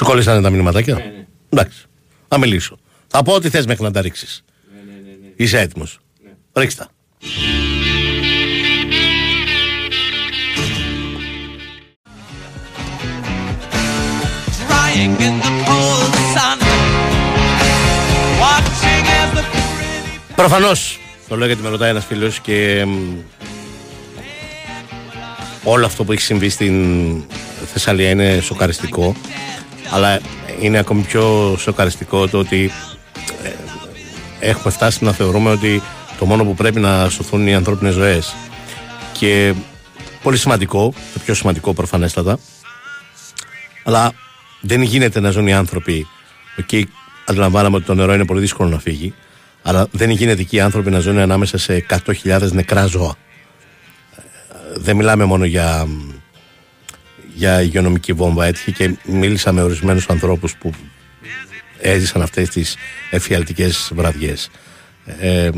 Σου 0.08 0.14
κόλλησαν 0.14 0.42
τα 0.42 0.50
μηνυματάκια. 0.50 0.94
Ναι, 0.94 1.26
Εντάξει. 1.50 1.86
Θα 2.28 2.38
μιλήσω. 2.38 2.78
Θα 3.08 3.24
πω 3.24 3.34
ό,τι 3.34 3.50
θες 3.50 3.66
μέχρι 3.66 3.84
να 3.84 3.92
τα 3.92 4.02
ρίξεις. 4.02 4.44
Είσαι 5.36 5.60
έτοιμος. 5.60 6.00
Ρίξτε 6.54 6.84
τα. 6.84 6.90
Drying 14.68 15.16
in 15.28 15.36
the 15.44 15.52
cold 15.68 16.14
sun. 16.36 16.60
Watching 18.42 19.06
as 19.20 19.30
the 19.38 19.44
pretty 19.52 20.36
Προφανώς, 20.36 21.00
το 21.28 21.36
λέω 21.36 21.48
γιατί 21.48 21.62
με 21.62 21.70
ρωτάει 21.70 21.90
ένας 21.90 22.06
φίλος 22.06 22.40
και 22.40 22.86
μ, 22.86 23.18
όλο 25.64 25.86
αυτό 25.86 26.04
που 26.04 26.12
έχει 26.12 26.22
συμβεί 26.22 26.50
στην 26.50 27.24
Θεσσαλία 27.74 28.10
είναι 28.10 28.40
σοκαριστικό 28.40 29.16
αλλά 29.92 30.20
είναι 30.62 30.78
ακόμη 30.78 31.02
πιο 31.02 31.56
σοκαριστικό 31.60 32.28
το 32.28 32.38
ότι 32.38 32.72
ε, 33.44 33.50
έχουμε 34.40 34.72
φτάσει 34.72 35.04
να 35.04 35.12
θεωρούμε 35.12 35.50
ότι 35.50 35.82
το 36.20 36.26
μόνο 36.26 36.44
που 36.44 36.56
πρέπει 36.56 36.80
να 36.80 37.10
σωθούν 37.10 37.42
είναι 37.42 37.50
οι 37.50 37.54
ανθρώπινες 37.54 37.94
ζωές. 37.94 38.36
Και 39.12 39.54
πολύ 40.24 40.38
σημαντικό, 40.38 40.94
το 41.14 41.20
πιο 41.26 41.34
σημαντικό 41.34 41.74
προφανέστατα. 41.74 42.40
Αλλά 43.84 44.12
δεν 44.62 44.82
γίνεται 44.82 45.20
να 45.20 45.30
ζουν 45.30 45.48
οι 45.48 45.54
άνθρωποι. 45.54 46.08
Εκεί 46.56 46.90
αντιλαμβάνομαι 47.26 47.76
ότι 47.76 47.86
το 47.86 47.94
νερό 47.94 48.14
είναι 48.14 48.26
πολύ 48.26 48.40
δύσκολο 48.40 48.70
να 48.70 48.80
φύγει 48.80 49.14
αλλά 49.68 49.88
δεν 49.92 50.10
γίνεται 50.10 50.42
εκεί 50.42 50.56
οι 50.56 50.60
άνθρωποι 50.60 50.90
να 50.90 51.00
ζουν 51.00 51.18
ανάμεσα 51.18 51.58
σε 51.58 51.86
100.000 52.24 52.52
νεκρά 52.52 52.86
ζώα. 52.86 53.16
Ε, 54.16 54.22
δεν 54.76 54.96
μιλάμε 54.96 55.24
μόνο 55.24 55.46
για 55.46 55.88
για 57.38 57.62
υγειονομική 57.62 58.14
βόμβα. 58.14 58.46
Έτυχε 58.46 58.72
και 58.72 58.98
μίλησα 59.04 59.52
με 59.52 59.62
ορισμένους 59.62 60.10
ανθρώπους 60.10 60.56
που 60.56 60.74
έζησαν 61.80 62.22
αυτές 62.22 62.50
τις 62.50 62.76
εφιαλτικές 63.12 63.92
βραδιές. 63.96 64.50
Ε, 65.06 65.50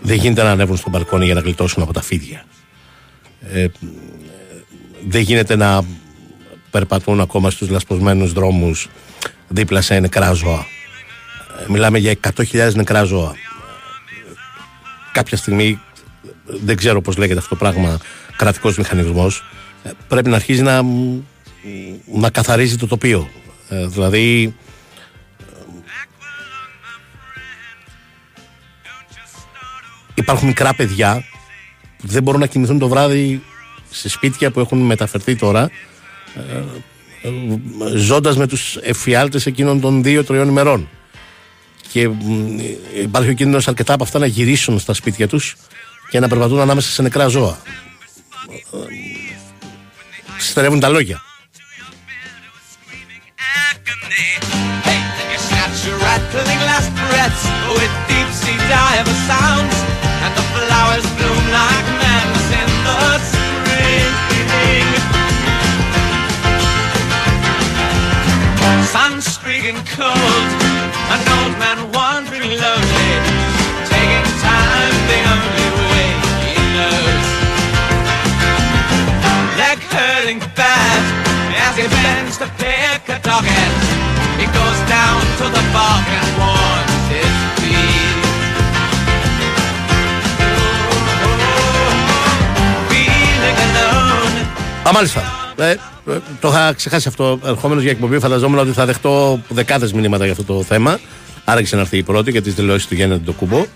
δεν 0.00 0.16
γίνεται 0.16 0.42
να 0.42 0.50
ανέβουν 0.50 0.76
στο 0.76 0.90
μπαλκόνι 0.90 1.24
για 1.24 1.34
να 1.34 1.40
γλιτώσουν 1.40 1.82
από 1.82 1.92
τα 1.92 2.02
φίδια. 2.02 2.44
Ε, 3.52 3.66
δεν 5.08 5.20
γίνεται 5.20 5.56
να 5.56 5.84
περπατούν 6.70 7.20
ακόμα 7.20 7.50
στους 7.50 7.68
λασποσμένους 7.68 8.32
δρόμους 8.32 8.88
δίπλα 9.48 9.80
σε 9.80 9.98
νεκρά 9.98 10.32
ζώα. 10.32 10.66
Ε, 11.60 11.64
μιλάμε 11.68 11.98
για 11.98 12.14
100.000 12.36 12.74
νεκρά 12.74 13.02
ζώα. 13.02 13.34
Κάποια 15.12 15.36
στιγμή 15.36 15.80
δεν 16.44 16.76
ξέρω 16.76 17.00
πώς 17.00 17.16
λέγεται 17.16 17.38
αυτό 17.38 17.48
το 17.48 17.56
πράγμα 17.56 17.98
κρατικός 18.36 18.78
μηχανισμός. 18.78 19.44
Ε, 19.82 19.90
πρέπει 20.08 20.28
να 20.28 20.36
αρχίζει 20.36 20.62
να, 20.62 20.82
να 22.14 22.30
καθαρίζει 22.30 22.76
το 22.76 22.86
τοπίο. 22.86 23.28
Ε, 23.68 23.86
δηλαδή 23.86 24.54
υπάρχουν 30.14 30.46
μικρά 30.48 30.74
παιδιά 30.74 31.24
που 31.96 32.06
δεν 32.06 32.22
μπορούν 32.22 32.40
να 32.40 32.46
κοιμηθούν 32.46 32.78
το 32.78 32.88
βράδυ 32.88 33.42
σε 33.90 34.08
σπίτια 34.08 34.50
που 34.50 34.60
έχουν 34.60 34.78
μεταφερθεί 34.78 35.36
τώρα 35.36 35.70
ε, 36.34 36.62
ζώντας 37.96 38.36
με 38.36 38.46
τους 38.46 38.76
εφιάλτες 38.76 39.46
εκείνων 39.46 39.80
των 39.80 40.02
δύο-τριών 40.02 40.48
ημερών. 40.48 40.88
Και 41.92 42.08
μ, 42.08 42.58
υπάρχει 43.02 43.30
ο 43.30 43.32
κίνδυνος 43.32 43.68
αρκετά 43.68 43.92
από 43.92 44.02
αυτά 44.02 44.18
να 44.18 44.26
γυρίσουν 44.26 44.78
στα 44.78 44.94
σπίτια 44.94 45.28
τους 45.28 45.56
και 46.10 46.20
να 46.20 46.28
περπατούν 46.28 46.60
ανάμεσα 46.60 46.90
σε 46.90 47.02
νεκρά 47.02 47.26
ζώα. 47.26 47.58
Στερεύουν 50.38 50.80
τα 50.80 50.88
λόγια. 50.88 51.22
You 55.32 55.38
snatch 55.48 55.78
your 55.86 55.98
rattling 56.06 56.62
last 56.70 56.90
breaths 57.00 57.44
with 57.76 57.92
deep 58.08 58.28
sea 58.40 58.58
diver 58.72 59.18
sounds, 59.30 59.76
and 60.24 60.32
the 60.38 60.44
flowers 60.52 61.06
bloom 61.16 61.44
like 61.58 61.88
madness 62.02 62.48
in 62.60 62.70
the 62.86 63.02
spring. 63.30 64.12
Sun 68.92 69.12
streaking 69.34 69.80
cold, 69.96 70.48
an 71.14 71.20
old 71.36 71.54
man 71.62 71.78
wandering 71.96 72.50
lonely, 72.62 73.12
Leg 79.90 79.98
hurting 79.98 80.40
bad 80.60 81.02
as 81.64 81.76
he 81.80 81.86
bends 82.02 82.36
to 82.38 82.46
pick 82.62 83.02
a 83.08 83.18
docket. 83.28 83.72
He 84.40 84.46
goes 84.58 84.80
down 84.96 85.20
to 85.40 85.46
the 85.56 85.64
bog 85.74 86.04
and 86.18 86.28
warms 86.40 87.04
his 87.14 87.34
feet. 87.58 88.16
Feeling 92.90 93.58
alone. 93.66 94.34
Α, 94.88 94.92
μάλιστα. 94.92 95.22
Ε, 95.56 95.70
ε, 95.70 95.76
το 96.40 96.48
είχα 96.48 96.72
ξεχάσει 96.72 97.08
αυτό. 97.08 97.38
Ερχόμενος 97.44 97.82
για 97.82 97.92
εκπομπή, 97.92 98.18
φανταζόμουν 98.18 98.58
ότι 98.58 98.72
θα 98.72 98.86
δεχτώ 98.86 99.42
δεκάδες 99.48 99.92
μηνύματα 99.92 100.24
για 100.24 100.32
αυτό 100.32 100.44
το 100.54 100.62
θέμα. 100.62 100.98
Άρχισε 101.44 101.74
να 101.74 101.80
έρθει 101.80 101.96
η 101.96 102.02
πρώτη 102.02 102.30
για 102.30 102.42
τις 102.42 102.54
δηλώσεις 102.54 102.86
του 102.86 102.94
Γιάννη 102.94 103.18
Ντοκούμπο. 103.18 103.66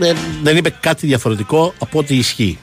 Ε, 0.00 0.12
δεν 0.42 0.56
είπε 0.56 0.74
κάτι 0.80 1.06
διαφορετικό 1.06 1.74
από 1.78 1.98
ό,τι 1.98 2.16
ισχύει. 2.16 2.58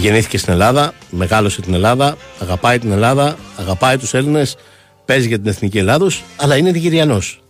Γεννήθηκε 0.00 0.38
στην 0.38 0.52
Ελλάδα, 0.52 0.94
μεγάλωσε 1.10 1.60
την 1.60 1.74
Ελλάδα, 1.74 2.16
αγαπάει 2.40 2.78
την 2.78 2.92
Ελλάδα, 2.92 3.36
αγαπάει 3.56 3.98
τους 3.98 4.14
Έλληνες, 4.14 4.56
παίζει 5.04 5.28
για 5.28 5.38
την 5.38 5.46
Εθνική 5.46 5.78
Ελλάδος, 5.78 6.22
αλλά 6.36 6.56
είναι 6.56 6.70
Νιγηριανός. 6.70 7.40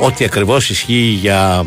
Ό,τι 0.00 0.24
ακριβώς 0.24 0.70
ισχύει 0.70 1.18
για 1.20 1.66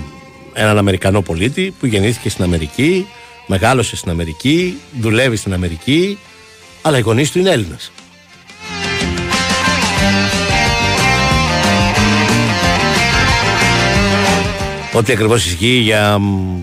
έναν 0.54 0.78
Αμερικανό 0.78 1.22
πολίτη 1.22 1.74
που 1.80 1.86
γεννήθηκε 1.86 2.30
στην 2.30 2.44
Αμερική, 2.44 3.08
μεγάλωσε 3.48 3.96
στην 3.96 4.12
Αμερική, 4.12 4.78
δουλεύει 5.00 5.36
στην 5.36 5.54
Αμερική, 5.54 6.18
αλλά 6.82 6.98
οι 6.98 7.02
γονείς 7.02 7.32
του 7.32 7.40
είναι 7.40 7.50
Έλληνες. 7.50 7.92
Ό,τι 14.96 15.12
ακριβώς 15.12 15.46
ισχύει 15.46 15.78
για 15.78 16.18
μ, 16.20 16.60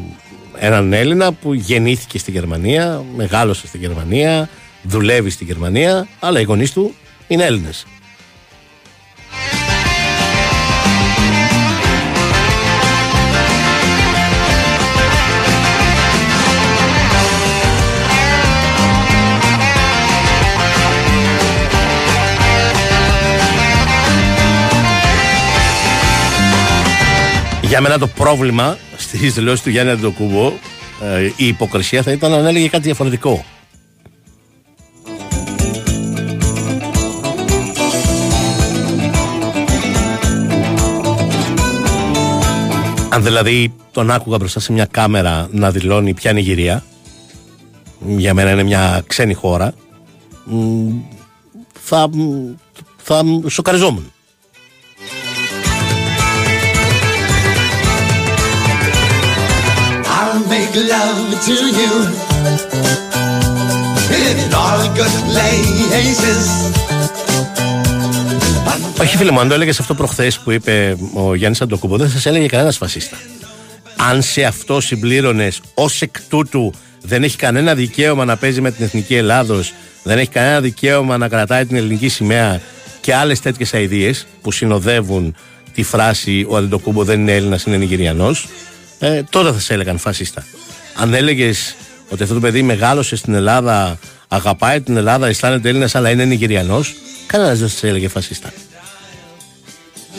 έναν 0.59 0.93
Έλληνα 0.93 1.33
που 1.33 1.55
γεννήθηκε 1.55 2.19
στη 2.19 2.31
Γερμανία, 2.31 3.05
μεγάλωσε 3.17 3.67
στη 3.67 3.79
Γερμανία, 3.79 4.49
δουλεύει 4.83 5.31
στη 5.31 5.45
Γερμανία, 5.45 6.09
αλλά 6.21 6.41
οι 6.41 6.43
γονείς 6.43 6.73
του 6.73 6.95
είναι 7.29 7.45
Έλληνες. 7.45 7.87
Για 27.73 27.81
μένα 27.81 27.99
το 27.99 28.07
πρόβλημα 28.07 28.79
στις 28.97 29.35
δηλώσεις 29.35 29.63
του 29.63 29.71
Γιάννη 29.71 29.93
Αντοκούμπο, 29.93 30.53
ε, 31.03 31.31
η 31.37 31.47
υποκρισία 31.47 32.03
θα 32.03 32.13
ήταν 32.13 32.33
αν 32.33 32.47
έλεγε 32.47 32.69
κάτι 32.69 32.83
διαφορετικό. 32.83 33.45
Αν 43.09 43.23
δηλαδή 43.23 43.75
τον 43.93 44.11
άκουγα 44.11 44.37
μπροστά 44.39 44.61
σε 44.61 44.73
μια 44.73 44.85
κάμερα 44.85 45.49
να 45.51 45.71
δηλώνει 45.71 46.15
ποια 46.15 46.31
είναι 46.31 46.41
η 46.41 46.43
Νιγηρία, 46.43 46.85
για 48.07 48.35
μένα 48.35 48.51
είναι 48.51 48.63
μια 48.63 49.03
ξένη 49.07 49.35
χώρα, 49.35 49.75
μ, 50.45 50.91
θα, 51.73 52.11
θα 52.97 53.23
σοκαριζόμουν. 53.49 54.12
Make 60.75 60.89
love 60.91 61.21
to 61.47 61.55
you 61.79 61.95
in 64.29 64.53
all 64.55 64.83
good 64.99 65.17
places. 65.29 66.45
Όχι 69.01 69.17
φίλε 69.17 69.31
μου, 69.31 69.41
αν 69.41 69.49
το 69.49 69.55
έλεγες 69.55 69.81
αυτό 69.81 69.95
προχθές 69.95 70.39
που 70.39 70.51
είπε 70.51 70.97
ο 71.15 71.35
Γιάννης 71.35 71.61
Αντοκούμπο, 71.61 71.97
δεν 71.97 72.11
σας 72.11 72.27
έλεγε 72.27 72.47
κανένας 72.47 72.77
φασίστα. 72.77 73.17
Αν 73.97 74.23
σε 74.23 74.45
αυτό 74.45 74.81
συμπλήρωνες 74.81 75.61
ως 75.75 76.03
εκ 76.03 76.17
τούτου 76.29 76.73
δεν 77.03 77.23
έχει 77.23 77.37
κανένα 77.37 77.75
δικαίωμα 77.75 78.25
να 78.25 78.37
παίζει 78.37 78.61
με 78.61 78.71
την 78.71 78.85
εθνική 78.85 79.15
Ελλάδος, 79.15 79.75
δεν 80.03 80.19
έχει 80.19 80.31
κανένα 80.31 80.61
δικαίωμα 80.61 81.17
να 81.17 81.29
κρατάει 81.29 81.67
την 81.67 81.77
ελληνική 81.77 82.09
σημαία 82.09 82.61
και 83.01 83.15
άλλες 83.15 83.41
τέτοιες 83.41 83.75
αειδίε 83.75 84.13
που 84.43 84.53
συνοδεύουν 84.53 85.35
τη 85.75 85.83
φράση 85.83 86.47
Ο 86.49 86.57
Αντοκούμπο 86.57 87.05
δεν 87.05 87.21
είναι 87.21 87.33
Έλληνας, 87.35 87.65
είναι 87.65 87.77
Νιγηριανός, 87.77 88.49
ε, 89.05 89.23
τότε 89.31 89.53
θα 89.53 89.61
σε 89.61 89.75
έλεγαν 89.75 89.99
φασίστα. 89.99 90.45
Αν 90.95 91.15
έλεγες 91.15 91.75
ότι 92.09 92.23
αυτό 92.23 92.35
το 92.35 92.41
παιδί 92.41 92.63
μεγάλωσε 92.63 93.17
στην 93.17 93.35
Ελλάδα, 93.35 93.99
αγαπάει 94.29 94.81
την 94.81 94.97
Ελλάδα, 94.97 95.27
αισθάνεται 95.27 95.69
Έλληνας, 95.69 95.95
αλλά 95.95 96.11
είναι 96.11 96.25
Νιγηριανός, 96.25 96.95
κανένας 97.27 97.59
δεν 97.59 97.69
σε 97.69 97.89
έλεγε 97.89 98.09
φασίστα. 98.09 98.53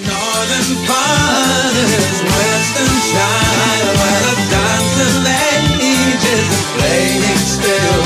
Northern 0.06 0.72
fathers, 0.88 2.18
western 2.36 2.96
shine, 3.12 3.88
where 4.00 4.22
the 4.28 4.36
dancing 4.54 5.26
ages 5.44 6.46
are 6.58 6.68
playing 6.76 7.42
still. 7.56 8.02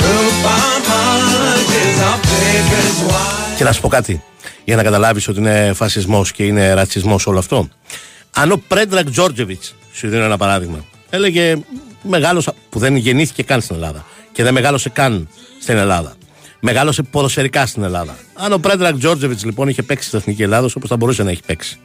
Through 0.00 0.30
farm 0.44 0.80
marches 0.90 1.98
of 2.10 2.18
bakers' 2.28 3.00
wine. 3.10 3.56
Και 3.56 3.64
να 3.64 3.72
σου 3.72 3.80
πω 3.80 3.88
κάτι, 3.88 4.22
για 4.64 4.76
να 4.76 4.82
καταλάβεις 4.82 5.28
ότι 5.28 5.38
είναι 5.38 5.72
φασισμός 5.74 6.32
και 6.32 6.44
είναι 6.44 6.72
ρατσισμός 6.74 7.26
όλο 7.26 7.38
αυτό. 7.38 7.68
Αν 8.34 8.52
ο 8.52 8.62
Πρέντρακ 8.68 9.10
Τζόρτζεβιτς, 9.10 9.74
σου 9.92 10.08
δίνω 10.08 10.24
ένα 10.24 10.36
παράδειγμα, 10.36 10.84
έλεγε 11.10 11.56
μεγάλωσα, 12.02 12.54
που 12.70 12.78
δεν 12.78 12.96
γεννήθηκε 12.96 13.42
καν 13.42 13.60
στην 13.60 13.74
Ελλάδα 13.74 14.04
και 14.32 14.42
δεν 14.42 14.52
μεγάλωσε 14.54 14.88
καν 14.88 15.28
στην 15.60 15.76
Ελλάδα. 15.76 16.14
Μεγάλωσε 16.60 17.02
ποδοσφαιρικά 17.02 17.66
στην 17.66 17.82
Ελλάδα. 17.82 18.16
Αν 18.34 18.52
ο 18.52 18.58
Πρέντρακ 18.58 18.98
Τζόρτζεβιτς 18.98 19.44
λοιπόν 19.44 19.68
είχε 19.68 19.82
παίξει 19.82 20.06
στην 20.06 20.18
Εθνική 20.18 20.42
Ελλάδα 20.42 20.68
όπως 20.76 20.88
θα 20.88 20.96
μπορούσε 20.96 21.22
να 21.22 21.30
έχει 21.30 21.42
παίξει. 21.46 21.78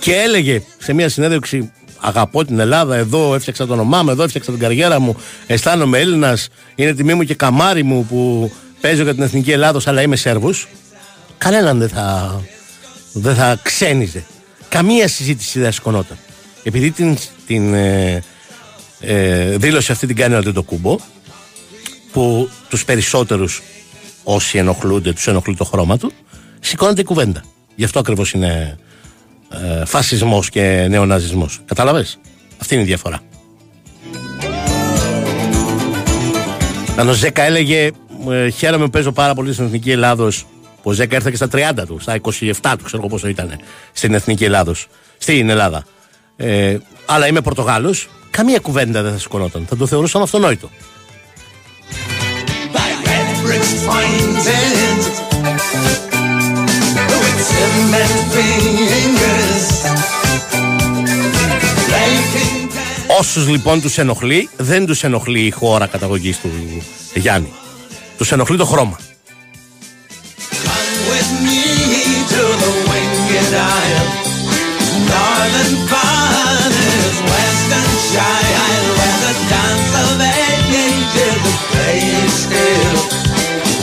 Και 0.00 0.14
έλεγε 0.14 0.62
σε 0.78 0.92
μια 0.92 1.08
συνέντευξη 1.08 1.72
Αγαπώ 2.00 2.44
την 2.44 2.58
Ελλάδα, 2.58 2.96
εδώ 2.96 3.34
έφτιαξα 3.34 3.66
το 3.66 3.72
όνομά 3.72 4.02
μου, 4.02 4.10
εδώ 4.10 4.22
έφτιαξα 4.22 4.50
την 4.50 4.60
καριέρα 4.60 5.00
μου. 5.00 5.16
Αισθάνομαι 5.46 5.98
Έλληνας, 5.98 6.48
είναι 6.74 6.94
τιμή 6.94 7.14
μου 7.14 7.22
και 7.22 7.34
καμάρι 7.34 7.82
μου 7.82 8.06
που 8.06 8.52
παίζω 8.80 9.02
για 9.02 9.14
την 9.14 9.22
Εθνική 9.22 9.52
Ελλάδος, 9.52 9.86
αλλά 9.86 10.02
είμαι 10.02 10.16
Σέρβος. 10.16 10.68
Κανέναν 11.38 11.78
δεν 11.78 11.88
θα, 11.88 12.40
δεν 13.12 13.34
θα 13.34 13.58
ξένιζε. 13.62 14.24
Καμία 14.76 15.08
συζήτηση 15.08 15.60
δεν 15.60 15.72
σκονόταν. 15.72 16.16
Επειδή 16.62 16.90
την, 16.90 17.16
την 17.46 17.74
ε, 17.74 18.22
ε, 19.00 19.56
δήλωση 19.56 19.92
αυτή 19.92 20.06
την 20.06 20.16
κάνει 20.16 20.34
ο 20.34 20.38
Αντετοκούμπο, 20.38 20.96
που 22.12 22.50
τους 22.68 22.84
περισσότερους 22.84 23.62
όσοι 24.24 24.58
ενοχλούνται, 24.58 25.12
τους 25.12 25.26
ενοχλεί 25.26 25.56
το 25.56 25.64
χρώμα 25.64 25.98
του, 25.98 26.12
σηκώνεται 26.60 27.00
η 27.00 27.04
κουβέντα. 27.04 27.44
Γι' 27.74 27.84
αυτό 27.84 27.98
ακριβώς 27.98 28.32
είναι 28.32 28.78
ε, 29.50 29.84
φασισμός 29.84 30.50
και 30.50 30.86
νεοναζισμός. 30.90 31.60
Κατάλαβες; 31.64 32.18
Αυτή 32.58 32.74
είναι 32.74 32.82
η 32.82 32.86
διαφορά. 32.86 33.20
Αν 36.96 37.08
ο 37.08 37.12
Ζέκα 37.12 37.42
έλεγε 37.42 37.90
ε, 38.30 38.48
χαίρομαι 38.48 38.84
που 38.84 38.90
παίζω 38.90 39.12
πάρα 39.12 39.34
πολύ 39.34 39.52
στην 39.52 39.64
Εθνική 39.64 39.90
Ελλάδος 39.90 40.42
που 40.42 40.55
ο 40.88 40.92
Ζέκα 40.92 41.16
έρθε 41.16 41.30
και 41.30 41.36
στα 41.36 41.48
30 41.52 41.86
του, 41.86 41.98
στα 42.00 42.20
27 42.20 42.74
του, 42.78 42.84
ξέρω 42.84 42.96
εγώ 42.96 43.06
πόσο 43.08 43.28
ήταν 43.28 43.58
στην 43.92 44.14
Εθνική 44.14 44.44
Ελλάδος, 44.44 44.86
στην 45.18 45.48
Ελλάδα. 45.48 45.84
Ε, 46.36 46.76
αλλά 47.06 47.26
είμαι 47.26 47.40
Πορτογάλος, 47.40 48.08
καμία 48.30 48.58
κουβέντα 48.58 49.02
δεν 49.02 49.12
θα 49.12 49.18
σηκωνόταν. 49.18 49.66
Θα 49.68 49.76
το 49.76 49.86
θεωρούσαν 49.86 50.22
αυτονόητο. 50.22 50.70
By 52.72 52.90
red 53.06 53.28
bricks 53.44 53.72
pointed 53.88 55.00
with 57.22 57.40
Seven 57.50 57.84
men's 57.92 58.22
fingers. 58.34 59.64
Flanking 61.86 63.18
Όσους 63.18 63.48
λοιπόν 63.48 63.80
τους 63.80 63.98
ενοχλεί, 63.98 64.48
δεν 64.56 64.86
τους 64.86 65.04
ενοχλεί 65.04 65.40
η 65.40 65.50
χώρα 65.50 65.86
καταγωγής 65.86 66.40
του 66.40 66.50
Γιάννη. 67.14 67.52
Τους 68.16 68.32
ενοχλεί 68.32 68.56
το 68.56 68.64
χρώμα. 68.64 68.98
Winged 73.46 73.54
isle. 73.54 74.08
Northern 75.12 75.74
fathers, 75.90 77.16
western 77.30 77.90
shine, 78.10 78.86
where 78.98 79.18
the 79.24 79.34
dance 79.52 79.92
of 80.02 80.20
ages 80.20 81.42
is 81.46 81.58
playing 81.70 82.30
still. 82.42 82.96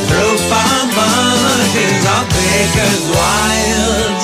Through 0.08 0.38
far 0.49 0.80
marches 0.97 2.04
of 2.15 2.26
Baker's 2.36 3.06
wild. 3.15 4.21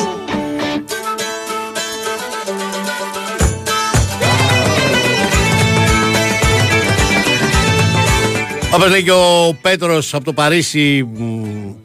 Όπω 8.71 8.87
λέει 8.87 9.03
και 9.03 9.11
ο 9.11 9.53
Πέτρο 9.61 10.01
από 10.11 10.25
το 10.25 10.33
Παρίσι, 10.33 11.07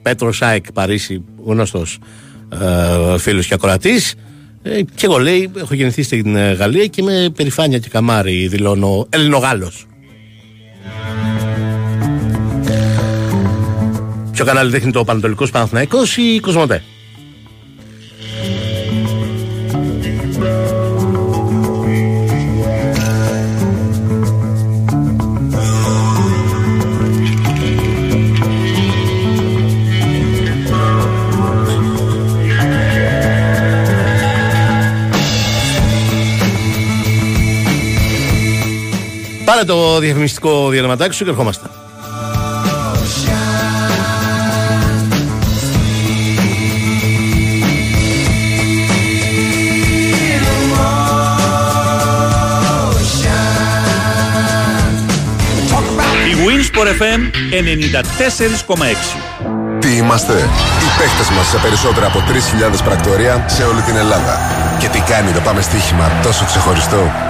Πέτρο 0.03 0.33
Σάικ 0.33 0.73
Παρίσι, 0.73 1.23
γνωστό 1.45 1.83
ε, 2.61 3.19
φίλο 3.19 3.43
και 3.43 3.55
ακροατής. 3.55 4.15
Ε, 4.63 4.83
και 4.95 5.07
εγώ 5.07 5.19
λέει, 5.19 5.51
έχω 5.57 5.75
γεννηθεί 5.75 6.03
στην 6.03 6.37
ε, 6.37 6.53
Γαλλία 6.53 6.87
και 6.87 7.03
με 7.03 7.33
περηφάνεια 7.37 7.79
και 7.79 7.89
καμάρι 7.89 8.49
δηλώνω 8.49 9.07
Ελληνογάλος. 9.11 9.87
Ποιο 14.33 14.45
κανάλι 14.45 14.71
δείχνει 14.71 14.93
το 14.93 15.05
Πανατολικός 15.05 15.51
Παναθηναϊκός 15.51 16.17
ή 16.17 16.41
Κοσμοτέ; 16.41 16.83
Πάρε 39.67 39.81
το 39.81 39.99
διαφημιστικό 39.99 40.69
διαλυματάκι 40.69 41.15
σου 41.15 41.25
και 41.25 41.31
ερχόμαστε. 41.31 41.67
Η 56.31 56.35
Winsport 56.47 56.89
FM 57.03 57.21
94,6 57.51 57.55
Τι 59.81 59.97
είμαστε, 59.97 60.33
οι 60.33 60.99
παίχτες 60.99 61.31
μας 61.37 61.47
σε 61.47 61.59
περισσότερα 61.59 62.07
από 62.07 62.19
3.000 62.19 62.25
πρακτορία 62.85 63.45
σε 63.49 63.63
όλη 63.63 63.81
την 63.81 63.97
Ελλάδα. 63.97 64.41
Και 64.79 64.89
τι 64.89 65.01
κάνει 65.01 65.33
το 65.33 65.41
πάμε 65.41 65.61
στοίχημα 65.61 66.13
τόσο 66.23 66.45
ξεχωριστό; 66.45 67.11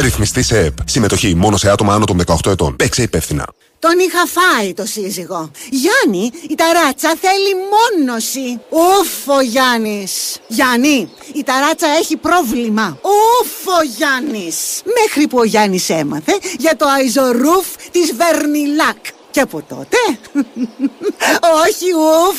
Ρυθμιστή 0.00 0.42
σε 0.42 0.58
ΕΠ. 0.58 0.76
Συμμετοχή 0.84 1.34
μόνο 1.34 1.56
σε 1.56 1.70
άτομα 1.70 1.94
άνω 1.94 2.04
των 2.04 2.20
18 2.26 2.50
ετών. 2.50 2.76
Παίξε 2.76 3.02
υπεύθυνα. 3.02 3.46
Τον 3.78 3.98
είχα 3.98 4.26
φάει 4.26 4.74
το 4.74 4.86
σύζυγο. 4.86 5.50
Γιάννη, 5.70 6.30
η 6.48 6.54
ταράτσα 6.54 7.16
θέλει 7.20 7.52
μόνωση. 7.74 8.60
Ουφ, 8.68 9.28
ο 9.36 9.40
Γιάννης. 9.40 10.38
Γιάννη, 10.48 11.10
η 11.34 11.42
ταράτσα 11.42 11.86
έχει 11.98 12.16
πρόβλημα. 12.16 12.98
Ουφ, 13.02 13.66
ο 13.66 13.82
Γιάννης. 13.96 14.82
Μέχρι 14.84 15.26
που 15.28 15.38
ο 15.38 15.44
Γιάννης 15.44 15.90
έμαθε 15.90 16.32
για 16.58 16.76
το 16.76 16.86
αϊζορούφ 16.88 17.66
της 17.90 18.14
Βερνιλάκ. 18.14 18.96
Και 19.30 19.40
από 19.40 19.62
τότε, 19.68 19.96
όχι 21.64 21.86
ουφ, 21.94 22.38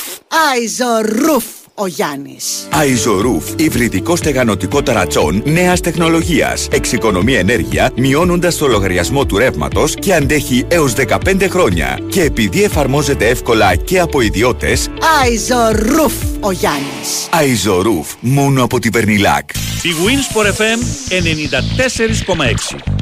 αϊζορούφ 0.50 1.44
ο 1.82 1.86
Γιάννης. 1.86 2.68
Αϊζορούφ, 2.70 3.44
υβριδικό 3.56 4.16
στεγανοτικό 4.16 4.82
ταρατσόν 4.82 5.42
νέας 5.46 5.80
τεχνολογίας. 5.80 6.68
Εξοικονομεί 6.70 7.34
ενέργεια, 7.34 7.90
μειώνοντας 7.96 8.56
το 8.56 8.66
λογαριασμό 8.66 9.26
του 9.26 9.38
ρεύματος 9.38 9.94
και 9.94 10.14
αντέχει 10.14 10.64
έως 10.68 10.92
15 10.92 11.48
χρόνια. 11.48 11.98
Και 12.08 12.22
επειδή 12.22 12.62
εφαρμόζεται 12.62 13.28
εύκολα 13.28 13.74
και 13.74 13.98
από 14.00 14.20
ιδιώτες, 14.20 14.90
Αϊζορούφ 15.22 16.12
ο 16.40 16.50
Γιάννης. 16.50 17.28
Αϊζορούφ, 17.30 18.08
μόνο 18.20 18.64
από 18.64 18.78
τη 18.78 18.88
Βερνιλάκ. 18.88 19.50
Η 19.82 19.90
Winsport 20.04 20.46
FM 20.46 20.78
94,6 21.08 23.01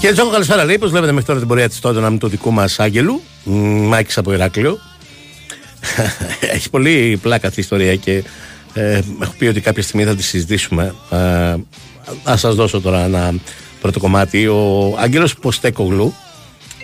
Κύριε 0.00 0.14
Τζόκο, 0.14 0.30
καλησπέρα. 0.30 0.64
Λέει, 0.64 0.78
πώ 0.78 0.88
βλέπετε 0.88 1.12
μέχρι 1.12 1.26
τώρα 1.26 1.38
την 1.38 1.48
πορεία 1.48 1.68
της 1.68 1.80
τότε 1.80 2.00
να 2.00 2.10
με 2.10 2.18
το 2.18 2.28
δικού 2.28 2.52
μας 2.52 2.80
Άγγελου. 2.80 3.22
Μάκης 3.88 4.18
από 4.18 4.32
Ηράκλειο. 4.32 4.78
Έχει 6.54 6.70
πολύ 6.70 7.18
πλάκα 7.22 7.46
αυτή 7.46 7.60
η 7.60 7.62
ιστορία 7.62 7.96
και 7.96 8.22
ε, 8.74 9.00
έχω 9.22 9.32
πει 9.38 9.46
ότι 9.46 9.60
κάποια 9.60 9.82
στιγμή 9.82 10.04
θα 10.04 10.14
τη 10.14 10.22
συζητήσουμε. 10.22 10.94
Ε, 11.10 11.16
Α 12.30 12.36
σας 12.36 12.54
δώσω 12.54 12.80
τώρα 12.80 13.04
ένα 13.04 13.34
πρώτο 13.80 13.98
κομμάτι. 13.98 14.46
Ο 14.46 14.94
Άγγελος 14.98 15.34
Ποστέκογλου 15.34 16.14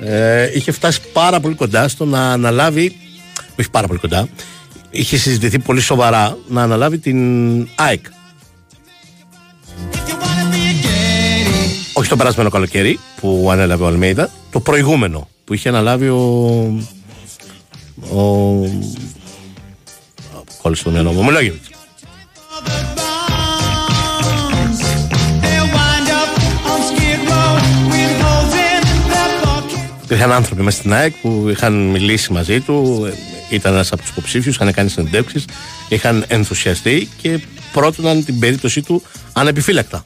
ε, 0.01 0.51
είχε 0.55 0.73
φτάσει 0.73 1.01
πάρα 1.13 1.41
πολύ 1.41 1.55
κοντά 1.55 1.89
στο 1.89 2.05
να 2.05 2.33
αναλάβει. 2.33 2.97
Όχι 3.59 3.71
πάρα 3.71 3.87
πολύ 3.87 3.99
κοντά. 3.99 4.29
Είχε 4.91 5.17
συζητηθεί 5.17 5.59
πολύ 5.59 5.81
σοβαρά 5.81 6.37
να 6.49 6.63
αναλάβει 6.63 6.99
την 6.99 7.19
ΑΕΚ. 7.75 8.05
Όχι 12.07 12.15
το 12.15 12.21
περασμένο 12.21 12.51
καλοκαίρι 12.51 12.99
που 13.21 13.49
ανέλαβε 13.51 13.85
ο 13.85 13.87
Αλμέιδα, 13.87 14.31
το 14.51 14.61
προηγούμενο 14.61 15.29
που 15.45 15.55
είχε 15.55 15.69
αναλάβει 15.69 16.09
ο. 16.09 16.17
ο. 18.17 18.21
Κόλλησε 20.63 20.85
το 20.85 20.91
μυαλό 20.91 21.13
μου, 21.13 21.19
ο 21.21 21.25
Μιλόγεβιτς. 21.25 21.69
Υπήρχαν 30.05 30.33
άνθρωποι 30.33 30.63
μέσα 30.63 30.79
στην 30.79 30.93
ΑΕΚ 30.93 31.15
που 31.23 31.47
είχαν 31.51 31.73
μιλήσει 31.73 32.33
μαζί 32.33 32.61
του, 32.61 33.07
ε, 33.51 33.55
ήταν 33.55 33.73
ένας 33.73 33.93
από 33.93 34.01
τους 34.01 34.11
υποψήφιους, 34.11 34.55
είχαν 34.55 34.73
κάνει 34.73 34.89
συνεντεύξεις, 34.89 35.45
είχαν 35.89 36.25
ενθουσιαστεί 36.29 37.09
και 37.23 37.41
πρότειναν 37.73 38.25
την 38.25 38.39
περίπτωσή 38.39 38.83
του 38.83 39.03
ανεπιφύλακτα. 39.33 40.05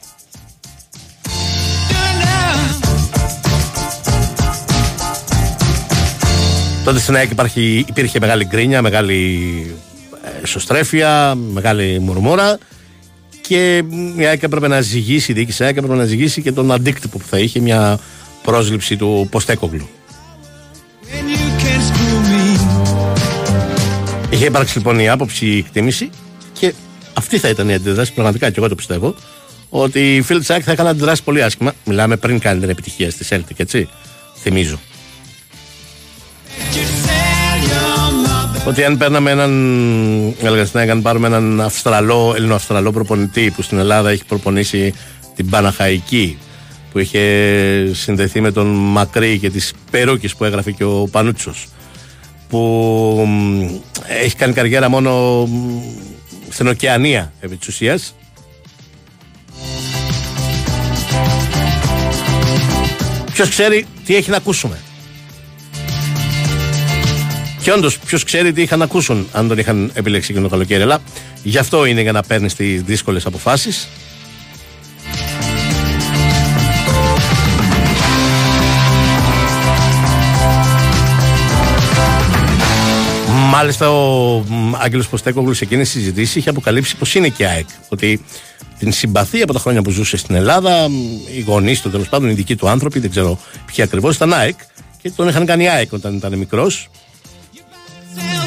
Τότε 6.83 6.99
στην 6.99 7.15
ΑΕΚ 7.15 7.31
υπάρχει, 7.31 7.85
υπήρχε 7.87 8.19
μεγάλη 8.19 8.45
γκρίνια, 8.45 8.81
μεγάλη 8.81 9.15
ε, 10.41 10.45
σωστρέφεια, 10.45 11.35
μεγάλη 11.35 11.99
μουρμούρα 11.99 12.57
και 13.41 13.83
η 14.17 14.25
ΑΕΚ 14.25 14.43
έπρεπε 14.43 14.67
να 14.67 14.81
ζυγίσει, 14.81 15.31
η 15.31 15.35
διοίκηση 15.35 15.63
ΑΕΚ 15.63 15.77
έπρεπε 15.77 15.95
να 15.95 16.05
ζυγίσει 16.05 16.41
και 16.41 16.51
τον 16.51 16.71
αντίκτυπο 16.71 17.17
που 17.17 17.25
θα 17.27 17.39
είχε 17.39 17.59
μια 17.59 17.99
πρόσληψη 18.43 18.97
του 18.97 19.27
Ποστέκογλου. 19.31 19.89
Είχε 24.29 24.45
υπάρξει 24.45 24.77
λοιπόν 24.77 24.99
η 24.99 25.09
άποψη, 25.09 25.45
η 25.45 25.57
εκτίμηση 25.57 26.09
και 26.59 26.73
αυτή 27.13 27.37
θα 27.37 27.49
ήταν 27.49 27.69
η 27.69 27.73
αντίδραση, 27.73 28.13
πραγματικά 28.13 28.49
και 28.49 28.55
εγώ 28.57 28.69
το 28.69 28.75
πιστεύω, 28.75 29.15
ότι 29.69 30.15
οι 30.15 30.21
φίλοι 30.21 30.39
της 30.39 30.49
ΑΕΚ 30.49 30.61
θα 30.65 30.71
είχαν 30.71 30.87
αντιδράσει 30.87 31.23
πολύ 31.23 31.43
άσχημα. 31.43 31.73
Μιλάμε 31.85 32.17
πριν 32.17 32.39
κάνει 32.39 32.59
την 32.59 32.69
επιτυχία 32.69 33.11
στη 33.11 33.25
Celtic, 33.29 33.55
έτσι. 33.57 33.89
Θυμίζω. 34.41 34.79
Ότι 38.71 38.83
αν 38.83 38.97
παίρναμε 38.97 39.31
έναν 39.31 39.51
Ελγαστινέκ, 40.41 40.89
αν 40.89 41.01
πάρουμε 41.01 41.27
έναν 41.27 41.61
Αυστραλό, 41.61 42.33
Ελληνοαυστραλό 42.35 42.91
προπονητή 42.91 43.51
που 43.55 43.61
στην 43.61 43.79
Ελλάδα 43.79 44.09
έχει 44.09 44.25
προπονήσει 44.25 44.93
την 45.35 45.49
Παναχαϊκή, 45.49 46.37
που 46.91 46.99
είχε 46.99 47.19
συνδεθεί 47.93 48.41
με 48.41 48.51
τον 48.51 48.67
Μακρύ 48.67 49.39
και 49.39 49.49
τις 49.49 49.73
περούκες 49.91 50.35
που 50.35 50.43
έγραφε 50.43 50.71
και 50.71 50.83
ο 50.83 51.07
Πανούτσος 51.11 51.67
που 52.49 52.57
μ, 53.27 53.61
έχει 54.07 54.35
κάνει 54.35 54.53
καριέρα 54.53 54.89
μόνο 54.89 55.45
μ, 55.45 55.81
στην 56.49 56.67
Οκεανία 56.67 57.33
επί 57.39 57.55
της 57.55 57.67
ουσίας. 57.67 58.15
Ποιος 63.33 63.49
ξέρει 63.49 63.85
τι 64.05 64.15
έχει 64.15 64.29
να 64.29 64.37
ακούσουμε. 64.37 64.79
Και 67.61 67.71
όντως, 67.71 67.99
ποιος 67.99 68.23
ξέρει 68.23 68.53
τι 68.53 68.61
είχαν 68.61 68.79
να 68.79 68.85
ακούσουν 68.85 69.27
αν 69.31 69.47
τον 69.47 69.57
είχαν 69.57 69.91
επιλέξει 69.93 70.31
εκείνο 70.31 70.45
το 70.47 70.51
καλοκαίρι. 70.51 70.81
Αλλά 70.81 70.99
γι' 71.43 71.57
αυτό 71.57 71.85
είναι 71.85 72.01
για 72.01 72.11
να 72.11 72.21
παίρνεις 72.21 72.53
τις 72.55 72.81
δύσκολες 72.81 73.25
αποφάσεις. 73.25 73.87
Μάλιστα, 83.49 83.91
ο 83.91 84.43
μ, 84.47 84.75
Άγγελος 84.75 85.07
Ποστέκογλου 85.07 85.53
σε 85.53 85.63
εκείνη 85.63 85.83
τη 85.83 85.89
συζητήση 85.89 86.39
είχε 86.39 86.49
αποκαλύψει 86.49 86.95
πως 86.95 87.15
είναι 87.15 87.29
και 87.29 87.45
ΑΕΚ. 87.45 87.67
Ότι 87.89 88.25
την 88.79 88.91
συμπαθεί 88.91 89.41
από 89.41 89.53
τα 89.53 89.59
χρόνια 89.59 89.81
που 89.81 89.89
ζούσε 89.89 90.17
στην 90.17 90.35
Ελλάδα, 90.35 90.89
μ, 90.89 90.93
οι 91.37 91.41
γονείς 91.41 91.81
του 91.81 91.89
τέλος 91.89 92.09
πάντων, 92.09 92.29
οι 92.29 92.33
δικοί 92.33 92.55
του 92.55 92.69
άνθρωποι, 92.69 92.99
δεν 92.99 93.09
ξέρω 93.09 93.39
ποιοι 93.65 93.83
ακριβώς, 93.83 94.15
ήταν 94.15 94.33
ΑΕΚ 94.33 94.55
και 95.01 95.11
τον 95.11 95.27
είχαν 95.27 95.45
κάνει 95.45 95.69
ΑΕΚ 95.69 95.93
όταν 95.93 96.15
ήταν 96.15 96.37
μικρός. 96.37 96.89
Still 98.13 98.40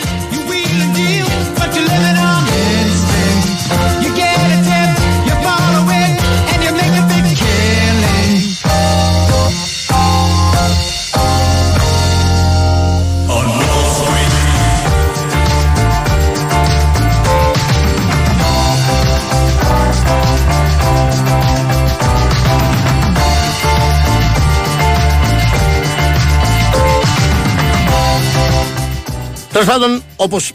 Τέλος 29.64 29.78
πάντων, 29.80 30.02
όπως 30.16 30.52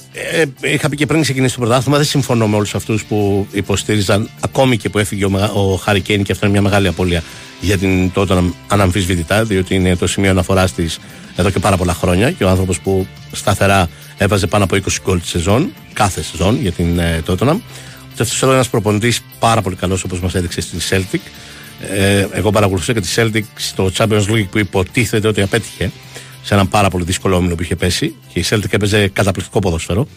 είχα 0.61 0.89
πει 0.89 0.95
και 0.95 1.05
πριν 1.05 1.21
ξεκινήσει 1.21 1.53
το 1.53 1.59
πρωτάθλημα, 1.59 1.97
δεν 1.97 2.05
συμφωνώ 2.05 2.47
με 2.47 2.55
όλους 2.55 2.75
αυτούς 2.75 3.03
που 3.05 3.47
υποστήριζαν 3.51 4.29
ακόμη 4.39 4.77
και 4.77 4.89
που 4.89 4.99
έφυγε 4.99 5.25
ο, 5.25 5.29
μεγα- 5.29 5.51
ο 5.51 5.75
Χάρη 5.75 6.01
Κέιν 6.01 6.23
και 6.23 6.31
αυτό 6.31 6.45
είναι 6.45 6.53
μια 6.59 6.69
μεγάλη 6.69 6.87
απώλεια 6.87 7.23
για 7.61 7.77
την 7.77 8.11
τότε 8.11 8.43
αναμφισβητητά, 8.67 9.43
διότι 9.43 9.75
είναι 9.75 9.95
το 9.95 10.07
σημείο 10.07 10.29
αναφοράς 10.29 10.73
της 10.73 10.99
εδώ 11.35 11.49
και 11.49 11.59
πάρα 11.59 11.77
πολλά 11.77 11.93
χρόνια 11.93 12.31
και 12.31 12.43
ο 12.43 12.49
άνθρωπος 12.49 12.79
που 12.79 13.07
σταθερά 13.31 13.89
έβαζε 14.17 14.47
πάνω 14.47 14.63
από 14.63 14.75
20 14.75 14.79
γκολ 15.03 15.19
τη 15.21 15.27
σεζόν, 15.27 15.73
κάθε 15.93 16.21
σεζόν 16.23 16.61
για 16.61 16.71
την 16.71 16.99
ε, 16.99 17.21
Tottenham. 17.27 17.57
Και 18.15 18.21
αυτός 18.21 18.37
ήταν 18.37 18.49
ένας 18.49 18.69
προπονητής 18.69 19.21
πάρα 19.39 19.61
πολύ 19.61 19.75
καλός 19.75 20.03
όπως 20.03 20.19
μας 20.19 20.35
έδειξε 20.35 20.61
στην 20.61 20.79
Celtic. 20.89 21.19
Ε, 21.93 22.25
εγώ 22.31 22.51
παρακολουθούσα 22.51 22.93
και 22.93 23.01
τη 23.01 23.07
Celtic 23.15 23.43
στο 23.55 23.91
Champions 23.97 24.25
League 24.27 24.47
που 24.51 24.57
υποτίθεται 24.57 25.27
ότι 25.27 25.41
απέτυχε 25.41 25.91
σε 26.49 26.55
έναν 26.55 26.67
πάρα 26.67 26.89
πολύ 26.89 27.03
δύσκολο 27.03 27.35
όμιλο 27.35 27.55
που 27.55 27.63
είχε 27.63 27.75
πέσει 27.75 28.15
και 28.33 28.39
η 28.39 28.45
Celtic 28.49 28.73
έπαιζε 28.73 29.07
καταπληκτικό 29.07 29.59
ποδόσφαιρο. 29.59 30.07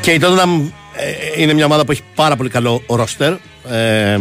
Και 0.00 0.12
η 0.12 0.20
Tottenham 0.22 0.70
ε, 0.96 1.42
είναι 1.42 1.52
μια 1.52 1.64
ομάδα 1.64 1.84
που 1.84 1.92
έχει 1.92 2.02
πάρα 2.14 2.36
πολύ 2.36 2.48
καλό 2.48 2.82
ρόστερ 2.88 3.32
ε, 3.70 4.18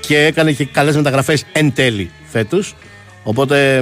και 0.00 0.24
έκανε 0.24 0.52
και 0.52 0.64
καλές 0.64 0.96
μεταγραφές 0.96 1.44
εν 1.52 1.72
τέλει 1.74 2.10
φέτος. 2.30 2.74
Οπότε 3.24 3.76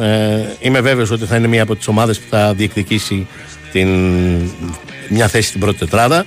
ε, 0.00 0.40
είμαι 0.60 0.80
βέβαιος 0.80 1.10
ότι 1.10 1.24
θα 1.24 1.36
είναι 1.36 1.46
μια 1.46 1.62
από 1.62 1.76
τις 1.76 1.88
ομάδες 1.88 2.18
που 2.18 2.26
θα 2.30 2.54
διεκδικήσει 2.54 3.26
την, 3.72 3.88
μια 5.08 5.28
θέση 5.28 5.48
στην 5.48 5.60
πρώτη 5.60 5.78
τετράδα. 5.78 6.26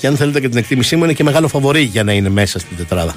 Και 0.00 0.06
αν 0.06 0.16
θέλετε 0.16 0.40
και 0.40 0.48
την 0.48 0.58
εκτίμησή 0.58 0.96
μου 0.96 1.04
είναι 1.04 1.12
και 1.12 1.24
μεγάλο 1.24 1.48
φαβορή 1.48 1.82
για 1.82 2.04
να 2.04 2.12
είναι 2.12 2.28
μέσα 2.28 2.58
στην 2.58 2.76
τετράδα. 2.76 3.14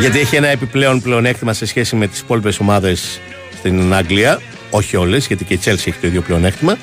Γιατί 0.00 0.18
έχει 0.18 0.36
ένα 0.36 0.48
επιπλέον 0.48 1.02
πλεονέκτημα 1.02 1.52
σε 1.52 1.66
σχέση 1.66 1.96
με 1.96 2.06
τις 2.06 2.20
υπόλοιπες 2.20 2.58
ομάδες 2.58 3.20
στην 3.58 3.94
Αγγλία, 3.94 4.40
όχι 4.70 4.96
όλες, 4.96 5.26
γιατί 5.26 5.44
και 5.44 5.54
η 5.54 5.60
Chelsea 5.64 5.70
έχει 5.70 5.94
το 6.00 6.06
ίδιο 6.06 6.20
πλεονέκτημα, 6.20 6.76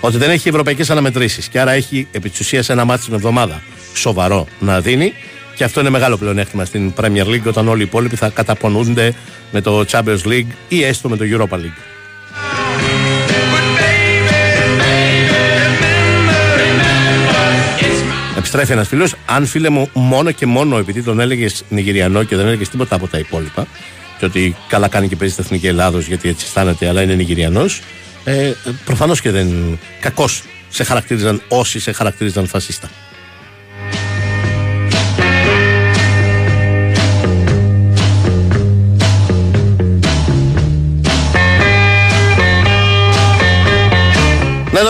ότι 0.00 0.16
δεν 0.16 0.30
έχει 0.30 0.48
ευρωπαϊκές 0.48 0.90
αναμετρήσεις. 0.90 1.48
Και 1.48 1.60
άρα 1.60 1.72
έχει 1.72 2.06
επί 2.12 2.30
της 2.30 2.40
ουσίας 2.40 2.68
ένα 2.68 2.84
μάτι 2.84 3.04
την 3.04 3.14
εβδομάδα. 3.14 3.62
Σοβαρό 3.94 4.46
να 4.60 4.80
δίνει 4.80 5.12
και 5.54 5.64
αυτό 5.64 5.80
είναι 5.80 5.90
μεγάλο 5.90 6.16
πλεονέκτημα 6.16 6.64
στην 6.64 6.92
Premier 7.00 7.26
League 7.26 7.44
όταν 7.46 7.68
όλοι 7.68 7.80
οι 7.80 7.84
υπόλοιποι 7.84 8.16
θα 8.16 8.28
καταπονούνται 8.28 9.14
με 9.52 9.60
το 9.60 9.84
Champions 9.90 10.22
League 10.24 10.46
ή 10.68 10.84
έστω 10.84 11.08
με 11.08 11.16
το 11.16 11.24
Europa 11.28 11.54
League. 11.54 11.94
Επιστρέφει 18.36 18.72
ένας 18.72 18.88
φίλος. 18.88 19.14
Αν 19.26 19.46
φίλε 19.46 19.68
μου, 19.68 19.88
μόνο 19.92 20.30
και 20.30 20.46
μόνο 20.46 20.78
επειδή 20.78 21.02
τον 21.02 21.20
έλεγες 21.20 21.64
Νιγηριανό 21.68 22.22
και 22.22 22.36
δεν 22.36 22.46
έλεγες 22.46 22.68
τίποτα 22.68 22.94
από 22.94 23.06
τα 23.06 23.18
υπόλοιπα, 23.18 23.66
και 24.18 24.24
ότι 24.24 24.56
καλά 24.68 24.88
κάνει 24.88 25.08
και 25.08 25.16
παίζει 25.16 25.32
στην 25.32 25.44
Εθνική 25.44 25.66
Ελλάδος 25.66 26.06
γιατί 26.06 26.28
έτσι 26.28 26.44
αισθάνεται, 26.46 26.88
αλλά 26.88 27.02
είναι 27.02 27.14
Νιγηριανός, 27.14 27.80
ε, 28.24 28.52
προφανώς 28.84 29.20
και 29.20 29.30
δεν. 29.30 29.78
Κακώς 30.00 30.42
σε 30.68 30.84
χαρακτήριζαν 30.84 31.42
όσοι 31.48 31.80
σε 31.80 31.92
χαρακτήριζαν 31.92 32.46
φασίστα. 32.46 32.90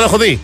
Ναι, 0.04 0.10
τον 0.10 0.20
έχω 0.20 0.30
δει. 0.30 0.40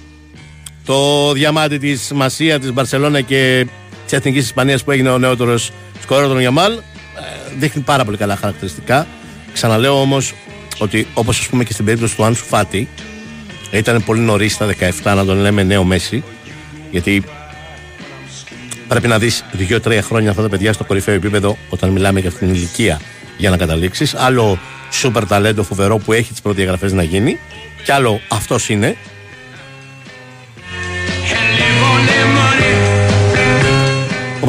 Το 0.85 1.33
διαμάτι 1.33 1.79
της 1.79 2.13
Μασία, 2.15 2.59
της 2.59 2.73
Μπαρσελόνα 2.73 3.21
και 3.21 3.67
της 4.05 4.13
Εθνικής 4.13 4.45
Ισπανίας 4.45 4.85
που 4.85 4.91
έγινε 4.91 5.11
ο 5.11 5.19
νεότερος 5.19 5.71
σκορέρ 6.03 6.29
των 6.29 6.41
Γιαμάλ 6.41 6.73
ε, 6.73 6.81
δείχνει 7.59 7.83
πάρα 7.83 8.05
πολύ 8.05 8.17
καλά 8.17 8.37
χαρακτηριστικά. 8.37 9.07
Ξαναλέω 9.53 10.01
όμως 10.01 10.35
ότι 10.79 11.07
όπως 11.15 11.39
ας 11.39 11.47
πούμε 11.47 11.65
και 11.65 11.73
στην 11.73 11.85
περίπτωση 11.85 12.17
του 12.17 12.25
Άνσου 12.25 12.45
Φάτη, 12.45 12.89
ήταν 13.71 14.05
πολύ 14.05 14.21
νωρίς 14.21 14.53
στα 14.53 14.67
17 14.67 14.91
να 15.03 15.25
τον 15.25 15.37
λέμε 15.37 15.63
νέο 15.63 15.85
Μέση, 15.85 16.23
γιατί 16.91 17.25
πρέπει 18.89 19.09
να 19.09 19.19
δεις 19.19 19.45
2-3 19.71 19.99
χρόνια 20.03 20.31
αυτά 20.31 20.43
τα 20.43 20.49
παιδιά 20.49 20.73
στο 20.73 20.85
κορυφαίο 20.85 21.15
επίπεδο 21.15 21.57
όταν 21.69 21.91
μιλάμε 21.91 22.21
για 22.21 22.29
αυτήν 22.29 22.47
την 22.47 22.57
ηλικία 22.57 23.01
για 23.37 23.51
να 23.51 23.57
καταλήξεις. 23.57 24.15
Άλλο 24.15 24.59
σούπερ 24.91 25.27
ταλέντο 25.27 25.63
φοβερό 25.63 25.99
που 25.99 26.13
έχει 26.13 26.31
τις 26.31 26.41
προδιαγραφές 26.41 26.93
να 26.93 27.03
γίνει, 27.03 27.39
και 27.85 27.93
άλλο 27.93 28.21
αυτός 28.29 28.69
είναι, 28.69 28.97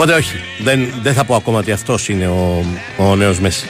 Οπότε 0.02 0.18
όχι, 0.18 0.36
δεν, 0.60 0.93
δεν 1.02 1.14
θα 1.14 1.24
πω 1.24 1.36
ακόμα 1.36 1.60
ότι 1.60 1.72
αυτός 1.72 2.10
είναι 2.10 2.28
ο, 2.28 2.66
ο 2.97 3.16
νέος 3.16 3.39
Μέση. 3.39 3.70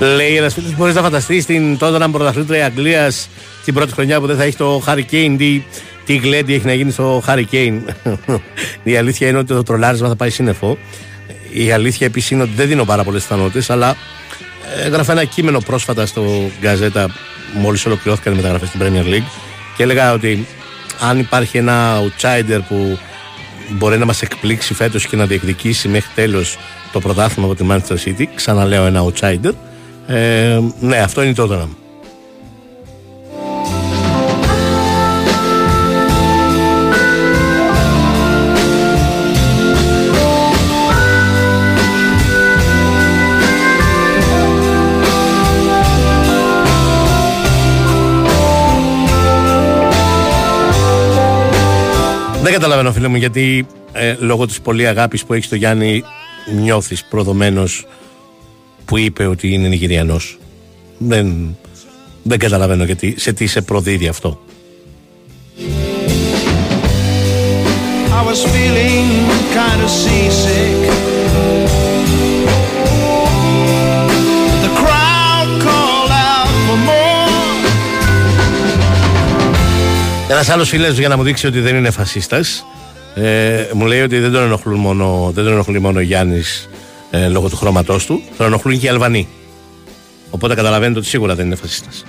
Λέει 0.00 0.36
ένας 0.36 0.54
φίλος: 0.54 0.76
Μπορείς 0.76 0.94
να 0.94 1.02
φανταστείς 1.02 1.46
την 1.46 1.78
τότε 1.78 1.98
να 1.98 2.10
πρωταθλήτρια 2.10 2.66
Αγγλίας 2.66 3.28
την 3.64 3.74
πρώτη 3.74 3.92
χρονιά 3.92 4.20
που 4.20 4.26
δεν 4.26 4.36
θα 4.36 4.42
έχει 4.42 4.56
το 4.56 4.82
Harry 4.86 5.04
Kane. 5.10 5.34
Τι, 5.38 5.62
τι 6.04 6.16
γλέντι 6.16 6.54
έχει 6.54 6.66
να 6.66 6.72
γίνει 6.72 6.90
στο 6.90 7.22
Harry 7.26 7.44
Kane. 7.52 7.78
Η 8.82 8.96
αλήθεια 8.96 9.28
είναι 9.28 9.38
ότι 9.38 9.46
το 9.46 9.62
τρολάρισμα 9.62 10.08
θα 10.08 10.16
πάει 10.16 10.30
σύννεφο. 10.30 10.78
Η 11.52 11.72
αλήθεια 11.72 12.06
επίσης 12.06 12.30
είναι 12.30 12.42
ότι 12.42 12.52
δεν 12.56 12.68
δίνω 12.68 12.84
πάρα 12.84 13.04
πολλές 13.04 13.22
πιθανότητες, 13.22 13.70
αλλά 13.70 13.96
έγραφα 14.84 15.12
ένα 15.12 15.24
κείμενο 15.24 15.58
πρόσφατα 15.60 16.06
στο 16.06 16.50
Γκαζέτα 16.60 17.08
μόλις 17.54 17.86
ολοκληρώθηκαν 17.86 18.32
οι 18.32 18.36
μεταγραφές 18.36 18.68
στην 18.68 18.80
Premier 18.80 19.14
League 19.14 19.30
και 19.76 19.82
έλεγα 19.82 20.12
ότι 20.12 20.46
αν 21.00 21.18
υπάρχει 21.18 21.58
ένα 21.58 22.02
outsider 22.02 22.60
που 22.68 22.98
μπορεί 23.68 23.98
να 23.98 24.04
μας 24.04 24.22
εκπλήξει 24.22 24.74
φέτος 24.74 25.06
και 25.06 25.16
να 25.16 25.26
διεκδικήσει 25.26 25.88
μέχρι 25.88 26.10
τέλος 26.14 26.58
το 26.92 27.00
πρωτάθλημα 27.00 27.48
από 27.52 27.56
τη 27.56 27.66
Manchester 27.70 28.08
City, 28.08 28.24
ξαναλέω 28.34 28.86
ένα 28.86 29.04
outsider, 29.04 29.52
ε, 30.12 30.60
ναι, 30.80 30.96
αυτό 30.96 31.22
είναι 31.22 31.30
η 31.30 31.34
Tottenham. 31.38 31.68
Δεν 52.42 52.52
καταλαβαίνω 52.52 52.92
φίλε 52.92 53.08
μου 53.08 53.16
γιατί 53.16 53.66
ε, 53.92 54.14
λόγω 54.18 54.46
της 54.46 54.60
πολύ 54.60 54.86
αγάπης 54.86 55.24
που 55.24 55.34
έχεις 55.34 55.48
το 55.48 55.56
Γιάννη 55.56 56.02
νιώθεις 56.54 57.04
προδομένος 57.04 57.86
που 58.90 58.98
είπε 58.98 59.26
ότι 59.26 59.52
είναι 59.52 59.68
Νιγηριανός. 59.68 60.38
Δεν, 60.98 61.56
δεν 62.22 62.38
καταλαβαίνω 62.38 62.84
γιατί, 62.84 63.14
σε 63.18 63.32
τι 63.32 63.46
σε 63.46 63.60
προδίδει 63.60 64.08
αυτό. 64.08 64.40
I 68.18 68.22
was 68.30 68.40
feeling 68.54 69.08
kind 69.58 69.80
of 69.86 69.90
seasick. 70.02 70.78
The 74.64 74.72
crowd 74.80 75.48
called 75.66 76.12
out 76.28 76.50
for 76.66 76.78
more. 76.88 77.70
Ένας 80.30 80.48
άλλος 80.48 80.68
φίλος 80.68 80.98
για 80.98 81.08
να 81.08 81.16
μου 81.16 81.22
δείξει 81.22 81.46
ότι 81.46 81.60
δεν 81.60 81.76
είναι 81.76 81.90
φασίστας, 81.90 82.64
ε, 83.14 83.68
μου 83.72 83.86
λέει 83.86 84.00
ότι 84.00 84.18
δεν 84.18 84.32
τον 84.32 84.42
ενοχλούν 84.42 84.78
μόνο, 84.78 85.30
δεν 85.34 85.44
τον 85.44 85.52
ενοχλεί 85.52 85.80
μόνο 85.80 85.98
ο 85.98 86.02
Γιάννης 86.02 86.68
ε, 87.10 87.28
λόγω 87.28 87.48
του 87.48 87.56
χρώματός 87.56 88.06
του, 88.06 88.22
τον 88.36 88.46
ενοχλούν 88.46 88.78
και 88.78 88.86
οι 88.86 88.88
Αλβανοί. 88.88 89.28
Οπότε 90.30 90.54
καταλαβαίνετε 90.54 90.98
ότι 90.98 91.08
σίγουρα 91.08 91.34
δεν 91.34 91.46
είναι 91.46 91.54
φασίστας. 91.54 92.04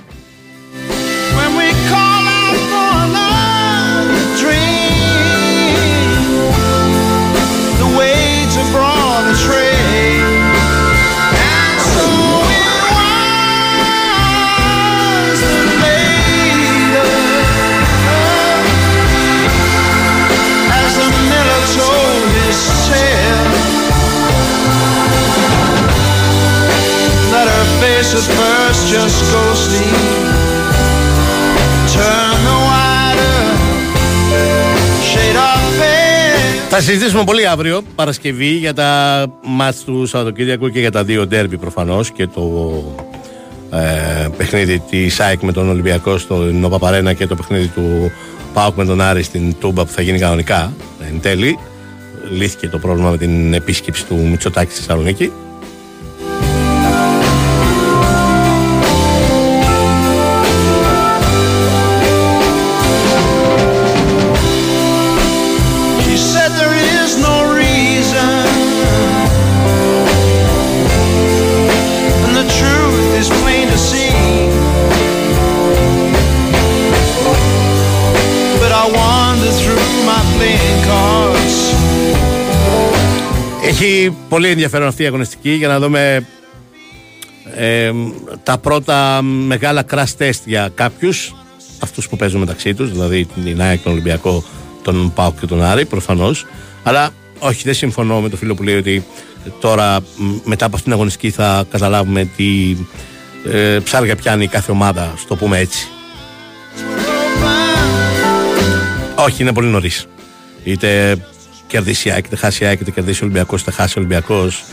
First 28.92 29.00
just 29.00 29.20
ghostly 29.34 29.86
turn 31.96 32.38
the 32.50 32.58
wider 32.70 33.38
shade 35.12 35.38
of 35.50 35.62
pale. 35.80 36.70
Θα 36.70 36.82
συζητήσουμε 36.82 37.24
πολύ 37.24 37.48
αύριο, 37.48 37.82
Παρασκευή, 37.96 38.50
για 38.50 38.74
τα 38.74 39.26
μάτς 39.44 39.84
του 39.84 40.06
Σαββατοκύριακου 40.06 40.70
και 40.70 40.80
για 40.80 40.92
τα 40.92 41.04
δύο 41.04 41.28
ντέρμπι 41.28 41.58
προφανώς 41.58 42.12
και 42.12 42.28
το 42.28 42.74
ε, 43.72 44.28
παιχνίδι 44.38 44.80
της 44.90 45.20
ΑΕΚ 45.20 45.42
με 45.42 45.52
τον 45.52 45.70
Ολυμπιακό 45.70 46.18
στο 46.18 46.36
Νοπαπαρένα 46.36 47.14
και 47.14 47.28
το 47.28 47.36
παιχνίδι 47.36 47.68
του 47.68 48.12
ΠΑΟΚ 48.54 48.76
με 48.76 48.86
τον 48.86 49.02
Άρη 49.02 49.24
στην 49.24 49.56
Τούμπα 49.60 49.86
που 49.86 49.92
θα 49.92 50.02
γίνει 50.02 50.20
κανονικά 50.20 50.74
εν 51.08 51.22
τέλει. 51.22 51.58
Λύθηκε 52.32 52.68
το 52.68 52.78
πρόβλημα 52.78 53.10
με 53.10 53.18
την 53.18 53.54
επίσκεψη 53.54 54.06
του 54.06 54.16
Μητσοτάκη 54.16 54.72
στη 54.72 54.80
Θεσσαλονίκη. 54.80 55.32
Έχει 84.02 84.16
πολύ 84.30 84.48
ενδιαφέρον 84.48 84.88
αυτή 84.88 85.04
η 85.04 85.06
αγωνιστική 85.06 85.52
για 85.52 85.68
να 85.68 85.80
δούμε 85.80 86.28
ε, 87.56 87.92
τα 88.44 88.58
πρώτα 88.58 89.22
μεγάλα 89.22 89.86
crash 89.92 90.18
test 90.18 90.40
για 90.46 90.72
κάποιους 90.76 91.36
αυτούς 91.80 92.10
που 92.10 92.18
παίζουν 92.18 92.40
μεταξύ 92.40 92.74
τους 92.74 92.92
δηλαδή 92.92 93.26
την 93.26 93.62
ΑΕΚ, 93.62 93.82
τον 93.82 93.92
Ολυμπιακό, 93.92 94.44
τον 94.82 95.14
ΠΑΟΚ 95.14 95.40
και 95.40 95.46
τον 95.46 95.64
Άρη 95.64 95.86
προφανώς. 95.86 96.46
Αλλά 96.84 97.10
όχι 97.40 97.64
δεν 97.64 97.74
συμφωνώ 97.74 98.22
με 98.22 98.30
το 98.30 98.38
φίλο 98.38 98.56
που 98.56 98.64
λέει 98.64 98.78
ότι 98.78 99.06
τώρα 99.60 100.00
μ, 100.00 100.36
μετά 100.44 100.66
από 100.66 100.76
αυτήν 100.76 100.84
την 100.84 100.94
αγωνιστική 100.94 101.30
θα 101.30 101.66
καταλάβουμε 101.72 102.30
τι 102.36 102.78
ε, 103.52 103.80
ψάρια 103.84 104.16
πιάνει 104.16 104.48
κάθε 104.48 104.72
ομάδα 104.72 105.14
στο 105.18 105.36
πούμε 105.36 105.58
έτσι. 105.58 105.88
Όχι 109.16 109.42
είναι 109.42 109.54
πολύ 109.54 109.68
νωρίς. 109.68 110.06
Είτε 110.64 111.18
κερδίσει 111.72 112.08
η 112.08 112.12
ΑΕΚ, 112.12 112.26
είτε 112.26 112.36
χάσει 112.36 112.64
η 112.64 112.68
ΑΕΚ, 112.68 112.80
είτε 112.80 112.92
κερδίσει 112.92 113.24
ο 113.24 113.26
Ολυμπιακός, 113.26 113.62
είτε 113.62 113.72
χάσει 113.72 113.94
ο 113.98 114.02
Ολυμπιακός, 114.02 114.64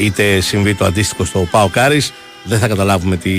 είτε 0.00 0.40
συμβεί 0.40 0.74
το 0.74 0.84
αντίστοιχο 0.84 1.24
στο 1.24 1.48
Πάο 1.50 1.68
Κάρις, 1.68 2.12
δεν 2.44 2.58
θα 2.58 2.68
καταλάβουμε 2.68 3.16
τι 3.16 3.32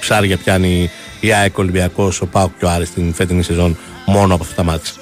ψάρια 0.00 0.36
πιάνει 0.36 0.90
η 1.20 1.32
ΑΕΚ, 1.32 1.58
ο 1.58 1.60
Ολυμπιακός, 1.60 2.20
ο 2.20 2.26
Πάο 2.26 2.50
και 2.58 2.64
ο 2.64 2.70
Άρης 2.70 2.92
την 2.92 3.14
φετινή 3.14 3.42
σεζόν 3.42 3.76
μόνο 4.06 4.34
από 4.34 4.42
αυτά 4.42 4.54
τα 4.54 4.62
μάτια. 4.62 4.92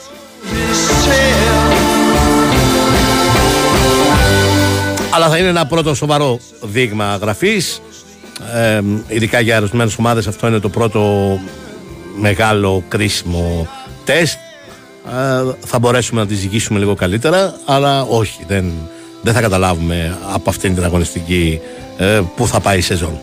Αλλά 5.10 5.28
θα 5.28 5.38
είναι 5.38 5.48
ένα 5.48 5.66
πρώτο 5.66 5.94
σοβαρό 5.94 6.40
δείγμα 6.62 7.18
γραφής. 7.20 7.82
Ε, 8.54 8.80
ειδικά 9.08 9.40
για 9.40 9.58
ορισμένες 9.58 9.96
ομάδες 9.98 10.26
αυτό 10.26 10.46
είναι 10.46 10.58
το 10.58 10.68
πρώτο 10.68 11.38
μεγάλο 12.16 12.84
κρίσιμο 12.88 13.68
τεστ. 14.04 14.38
Ε, 15.10 15.54
θα 15.66 15.78
μπορέσουμε 15.78 16.20
να 16.20 16.26
τη 16.26 16.34
ζυγίσουμε 16.34 16.78
λίγο 16.78 16.94
καλύτερα, 16.94 17.54
αλλά 17.64 18.02
όχι, 18.02 18.44
δεν, 18.46 18.72
δεν 19.22 19.34
θα 19.34 19.40
καταλάβουμε 19.40 20.18
από 20.32 20.50
αυτήν 20.50 20.74
την 20.74 20.84
αγωνιστική 20.84 21.60
ε, 21.96 22.20
πού 22.36 22.46
θα 22.46 22.60
πάει 22.60 22.78
η 22.78 22.80
σεζόν. 22.80 23.18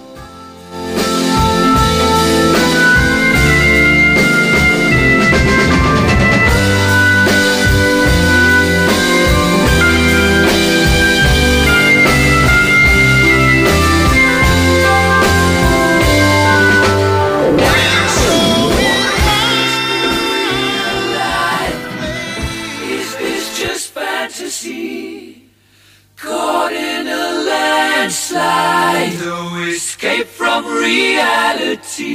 Escape 30.17 30.29
from 30.41 30.63
reality. 30.87 32.09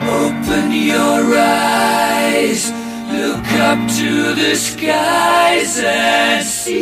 Open 0.00 0.64
your 0.92 1.22
eyes, 1.38 2.62
look 3.18 3.48
up 3.68 3.80
to 3.98 4.10
the 4.40 4.52
skies 4.68 5.72
and 5.78 6.44
see. 6.44 6.80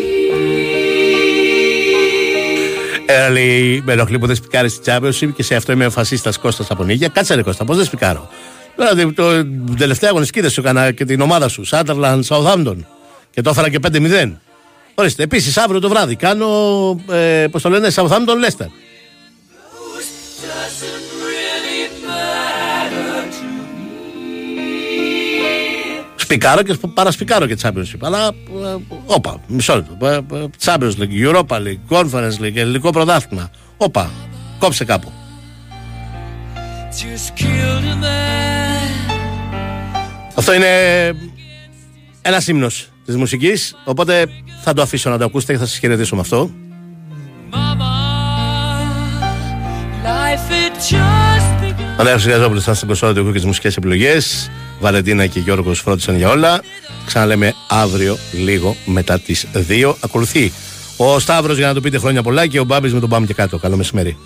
Ένα 3.11 3.29
λέει 3.29 3.83
με 3.85 3.93
ενοχλεί 3.93 4.19
που 4.19 4.27
δεν 4.27 4.37
σπικάρεις 4.37 4.73
στη 4.73 4.83
Championship 4.93 5.33
και 5.35 5.43
σε 5.43 5.55
αυτό 5.55 5.73
είμαι 5.73 5.87
ο 5.87 5.91
φασίστας 5.91 6.39
Κώστας 6.39 6.71
από 6.71 6.85
Νίγια. 6.85 7.09
Κάτσε 7.09 7.35
ρε 7.35 7.43
Κώστα, 7.43 7.65
πώς 7.65 7.77
δεν 7.77 7.85
σπικάρω; 7.85 8.29
Δηλαδή, 8.77 9.13
το, 9.13 9.45
την 9.45 9.77
τελευταία 9.77 10.11
αγωνιστική 10.11 10.41
δεν 10.41 10.51
σου 10.51 10.61
έκανα 10.61 10.93
και 10.93 11.05
την 11.05 11.21
ομάδα 11.21 11.49
σου, 11.49 11.65
Σάντερλαντ, 11.65 12.25
Southampton. 12.29 12.77
Και 13.31 13.43
το 13.43 13.51
έφερα 13.51 13.69
και 13.71 13.79
5-0. 13.93 14.33
Ορίστε, 14.95 15.23
επίσης 15.23 15.57
αύριο 15.57 15.81
το 15.81 15.89
βράδυ 15.89 16.17
κάνω, 16.17 16.47
ε, 17.11 17.47
πώς 17.51 17.63
το 17.63 17.69
λένε, 17.69 17.89
Southampton 17.95 18.45
Leicester. 18.45 18.67
Σπικάρω 26.17 26.63
και 26.63 26.77
παρασπικάρω 26.95 27.47
και 27.47 27.57
Championship. 27.63 27.99
Αλλά, 28.01 28.27
ε, 28.27 28.77
όπα, 29.07 29.41
μισό 29.47 29.75
λεπτό. 29.75 30.07
Ε, 30.07 30.17
ε, 30.17 30.47
Champions 30.65 30.93
League, 30.99 31.33
Europa 31.33 31.57
League, 31.57 31.81
Conference 31.89 32.43
League, 32.43 32.57
ελληνικό 32.57 32.91
πρωτάθλημα. 32.91 33.51
Όπα, 33.77 34.11
κόψε 34.59 34.85
κάπου. 34.85 35.13
Just 36.91 37.41
killed 37.41 37.85
a 37.85 38.05
man. 38.05 38.79
Αυτό 40.35 40.55
είναι 40.55 40.67
ένας 42.23 42.49
ύμνος 42.49 42.89
της 43.05 43.17
μουσικής. 43.17 43.77
Οπότε 43.85 44.27
θα 44.63 44.73
το 44.73 44.83
αφήσω 44.83 45.11
να 45.11 45.19
το 45.19 45.25
ακούσετε 45.25 45.53
και 45.53 45.59
θα 45.59 45.67
σας 45.67 45.79
χαιρετήσω 45.79 46.15
με 46.15 46.21
αυτό. 46.21 46.51
Life 50.79 50.85
it 50.85 50.93
just 50.93 51.61
begun. 51.61 51.99
Ο 51.99 52.03
Νέο 52.03 52.17
Γαζόπουλο 52.17 52.61
ήταν 52.61 52.75
στην 52.75 52.89
κοσόρα 52.89 53.13
του 53.13 53.21
ήχου 53.21 53.33
και 53.33 53.41
τι 53.41 53.47
μουσικές 53.47 53.77
επιλογές. 53.77 54.51
Βαλεντίνα 54.81 55.27
και 55.27 55.41
Γιώργος 55.41 55.81
φρόντισαν 55.81 56.17
για 56.17 56.29
όλα. 56.29 56.63
Ξαναλέμε 57.07 57.55
αύριο 57.69 58.19
λίγο 58.33 58.77
μετά 58.85 59.19
τις 59.19 59.47
2. 59.69 59.95
Ακολουθεί 60.01 60.53
ο 60.97 61.19
Σταύρος 61.19 61.57
για 61.57 61.67
να 61.67 61.75
του 61.75 61.81
πείτε 61.81 61.99
χρόνια 61.99 62.23
πολλά 62.23 62.47
και 62.47 62.61
ο 62.61 62.65
Μπάμπης 62.65 62.93
με 62.93 63.01
τον 63.01 63.09
Πάμε 63.09 63.27
και 63.27 63.35
κάτω. 63.35 63.59
Καλό 63.59 63.77
μεσημέρι. 63.77 64.17